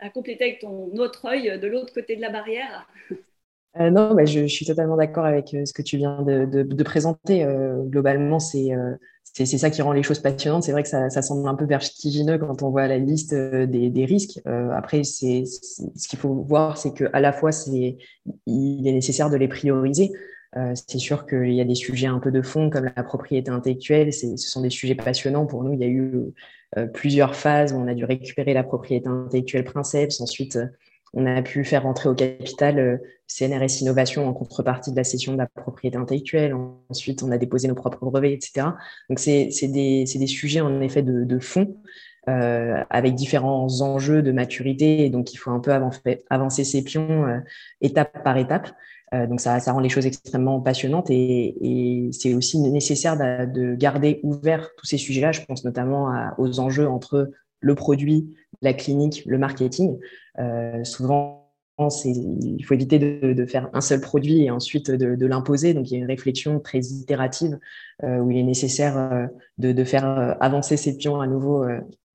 à, 0.00 0.10
compléter 0.10 0.44
avec 0.44 0.60
ton 0.60 0.96
autre 0.96 1.26
œil 1.26 1.58
de 1.60 1.66
l'autre 1.66 1.92
côté 1.92 2.16
de 2.16 2.22
la 2.22 2.30
barrière. 2.30 2.88
Euh, 3.80 3.90
non, 3.90 4.14
bah, 4.14 4.24
je, 4.24 4.46
suis 4.46 4.64
totalement 4.64 4.96
d'accord 4.96 5.24
avec 5.24 5.52
euh, 5.54 5.64
ce 5.64 5.72
que 5.72 5.82
tu 5.82 5.96
viens 5.96 6.22
de, 6.22 6.82
présenter. 6.82 7.46
globalement, 7.86 8.38
c'est 8.38 8.70
c'est 9.22 9.58
ça 9.58 9.68
qui 9.68 9.82
rend 9.82 9.92
les 9.92 10.02
choses 10.02 10.20
passionnantes. 10.20 10.62
C'est 10.62 10.72
vrai 10.72 10.82
que 10.82 10.88
ça, 10.88 11.10
semble 11.10 11.46
un 11.46 11.54
peu 11.54 11.66
vertigineux 11.66 12.38
quand 12.38 12.62
on 12.62 12.70
voit 12.70 12.86
la 12.86 12.96
liste 12.96 13.34
des, 13.34 14.04
risques. 14.06 14.40
après, 14.46 15.04
c'est 15.04 15.44
ce 15.44 16.08
qu'il 16.08 16.18
faut 16.18 16.32
voir, 16.34 16.78
c'est 16.78 16.94
qu'à 16.94 17.20
la 17.20 17.32
fois, 17.32 17.52
c'est 17.52 17.98
il 18.46 18.88
est 18.88 18.92
nécessaire 18.92 19.28
de 19.28 19.36
les 19.36 19.48
prioriser. 19.48 20.10
c'est 20.74 20.98
sûr 20.98 21.26
qu'il 21.26 21.52
y 21.52 21.60
a 21.60 21.64
des 21.64 21.74
sujets 21.74 22.06
un 22.06 22.18
peu 22.18 22.30
de 22.30 22.40
fond 22.40 22.70
comme 22.70 22.90
la 22.96 23.02
propriété 23.02 23.50
intellectuelle. 23.50 24.12
Ce 24.12 24.36
sont 24.36 24.62
des 24.62 24.70
sujets 24.70 24.94
passionnants 24.94 25.44
pour 25.44 25.64
nous. 25.64 25.74
Il 25.74 25.80
y 25.80 25.84
a 25.84 25.88
eu 25.88 26.32
euh, 26.76 26.86
plusieurs 26.86 27.36
phases 27.36 27.72
où 27.72 27.76
on 27.76 27.86
a 27.86 27.94
dû 27.94 28.04
récupérer 28.04 28.52
la 28.52 28.64
propriété 28.64 29.08
intellectuelle 29.08 29.64
Princeps. 29.64 30.20
Ensuite, 30.20 30.56
euh, 30.56 30.66
on 31.12 31.26
a 31.26 31.42
pu 31.42 31.64
faire 31.64 31.84
rentrer 31.84 32.08
au 32.08 32.14
capital 32.14 32.78
euh, 32.78 32.96
CNRS 33.26 33.80
Innovation 33.80 34.28
en 34.28 34.32
contrepartie 34.32 34.90
de 34.90 34.96
la 34.96 35.04
cession 35.04 35.32
de 35.32 35.38
la 35.38 35.46
propriété 35.46 35.96
intellectuelle. 35.96 36.54
Ensuite, 36.88 37.22
on 37.22 37.30
a 37.30 37.38
déposé 37.38 37.68
nos 37.68 37.74
propres 37.74 38.04
brevets, 38.04 38.32
etc. 38.32 38.68
Donc, 39.08 39.18
c'est 39.18 39.48
des, 39.62 40.26
sujets 40.26 40.60
en 40.60 40.80
effet 40.80 41.02
de, 41.02 41.38
fond 41.38 41.76
euh, 42.28 42.82
avec 42.90 43.14
différents 43.14 43.80
enjeux 43.80 44.22
de 44.22 44.32
maturité. 44.32 45.10
Donc, 45.10 45.32
il 45.32 45.38
faut 45.38 45.50
un 45.50 45.60
peu 45.60 45.72
avancer, 45.72 46.64
ses 46.64 46.82
pions 46.82 47.26
euh, 47.26 47.38
étape 47.80 48.22
par 48.22 48.36
étape. 48.36 48.70
Donc, 49.12 49.40
ça, 49.40 49.58
rend 49.58 49.80
les 49.80 49.88
choses 49.88 50.04
extrêmement 50.04 50.60
passionnantes 50.60 51.08
et, 51.10 52.10
c'est 52.12 52.34
aussi 52.34 52.58
nécessaire 52.60 53.16
de, 53.16 53.46
de, 53.46 53.74
garder 53.74 54.20
ouvert 54.22 54.68
tous 54.76 54.84
ces 54.84 54.98
sujets-là. 54.98 55.32
Je 55.32 55.40
pense 55.42 55.64
notamment 55.64 56.12
aux 56.38 56.60
enjeux 56.60 56.86
entre 56.86 57.30
le 57.60 57.74
produit, 57.74 58.34
la 58.62 58.72
clinique, 58.72 59.22
le 59.26 59.38
marketing. 59.38 59.98
Euh, 60.38 60.84
souvent, 60.84 61.52
il 61.78 62.64
faut 62.64 62.72
éviter 62.72 62.98
de, 62.98 63.46
faire 63.46 63.68
un 63.74 63.82
seul 63.82 64.00
produit 64.00 64.44
et 64.44 64.50
ensuite 64.50 64.90
de, 64.90 65.26
l'imposer. 65.26 65.74
Donc, 65.74 65.90
il 65.90 65.94
y 65.94 65.96
a 65.96 65.98
une 65.98 66.06
réflexion 66.06 66.58
très 66.58 66.80
itérative 66.80 67.58
euh, 68.02 68.18
où 68.18 68.30
il 68.30 68.38
est 68.38 68.42
nécessaire 68.42 68.96
euh, 68.96 69.26
de, 69.58 69.72
de, 69.72 69.84
faire 69.84 70.36
avancer 70.40 70.78
ces 70.78 70.96
pions 70.96 71.20
à 71.20 71.26
nouveau 71.26 71.66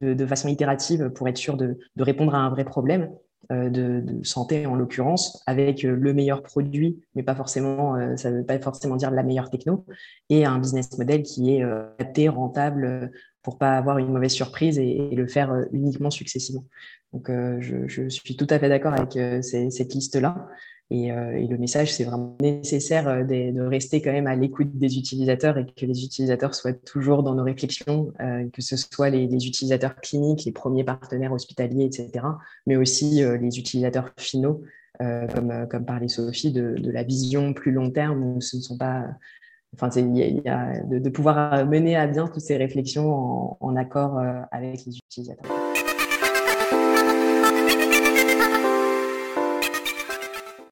de, 0.01 0.25
façon 0.25 0.47
itérative 0.47 1.09
pour 1.09 1.27
être 1.27 1.37
sûr 1.37 1.57
de, 1.57 1.77
répondre 1.99 2.33
à 2.33 2.39
un 2.39 2.49
vrai 2.49 2.65
problème. 2.65 3.09
De, 3.49 4.05
santé 4.23 4.65
en 4.65 4.75
l'occurrence, 4.75 5.43
avec 5.45 5.83
le 5.83 6.13
meilleur 6.13 6.41
produit, 6.41 7.01
mais 7.15 7.23
pas 7.23 7.35
forcément, 7.35 7.97
ça 8.15 8.31
ne 8.31 8.37
veut 8.37 8.45
pas 8.45 8.57
forcément 8.59 8.95
dire 8.95 9.11
la 9.11 9.23
meilleure 9.23 9.49
techno, 9.49 9.83
et 10.29 10.45
un 10.45 10.57
business 10.57 10.97
model 10.97 11.21
qui 11.23 11.55
est 11.55 11.61
adapté, 11.61 12.29
rentable, 12.29 13.11
pour 13.43 13.57
pas 13.57 13.77
avoir 13.77 13.97
une 13.97 14.11
mauvaise 14.11 14.33
surprise 14.33 14.77
et, 14.79 15.09
le 15.11 15.27
faire 15.27 15.65
uniquement 15.71 16.11
successivement. 16.11 16.65
Donc, 17.13 17.29
je, 17.29 17.87
je, 17.87 18.07
suis 18.07 18.37
tout 18.37 18.47
à 18.49 18.59
fait 18.59 18.69
d'accord 18.69 18.93
avec 18.93 19.43
cette 19.43 19.93
liste-là. 19.93 20.47
Euh, 20.91 21.31
et, 21.31 21.47
le 21.47 21.57
message, 21.57 21.93
c'est 21.93 22.03
vraiment 22.03 22.35
nécessaire 22.41 23.07
euh, 23.07 23.23
de, 23.23 23.61
rester 23.61 24.01
quand 24.01 24.11
même 24.11 24.27
à 24.27 24.35
l'écoute 24.35 24.77
des 24.77 24.97
utilisateurs 24.97 25.57
et 25.57 25.65
que 25.65 25.85
les 25.85 26.03
utilisateurs 26.03 26.53
soient 26.53 26.73
toujours 26.73 27.23
dans 27.23 27.33
nos 27.33 27.43
réflexions, 27.43 28.11
euh, 28.19 28.47
que 28.51 28.61
ce 28.61 28.75
soit 28.75 29.09
les, 29.09 29.25
utilisateurs 29.25 29.95
cliniques, 29.95 30.43
les 30.45 30.51
premiers 30.51 30.83
partenaires 30.83 31.31
hospitaliers, 31.31 31.85
etc., 31.85 32.25
mais 32.65 32.75
aussi 32.75 33.23
les 33.23 33.59
utilisateurs 33.59 34.11
finaux, 34.17 34.63
comme, 34.99 35.67
comme 35.69 35.85
parlait 35.85 36.07
Sophie, 36.07 36.51
de, 36.51 36.75
la 36.91 37.03
vision 37.03 37.53
plus 37.53 37.71
long 37.71 37.89
terme, 37.89 38.23
où 38.23 38.41
ce 38.41 38.57
ne 38.57 38.61
sont 38.61 38.77
pas... 38.77 39.07
Enfin, 39.73 39.87
de, 39.87 41.09
pouvoir 41.09 41.65
mener 41.65 41.95
à 41.95 42.05
bien 42.05 42.27
toutes 42.27 42.41
ces 42.41 42.57
réflexions 42.57 43.57
en 43.63 43.75
accord 43.75 44.19
avec 44.51 44.85
les 44.85 44.97
utilisateurs. 44.97 45.60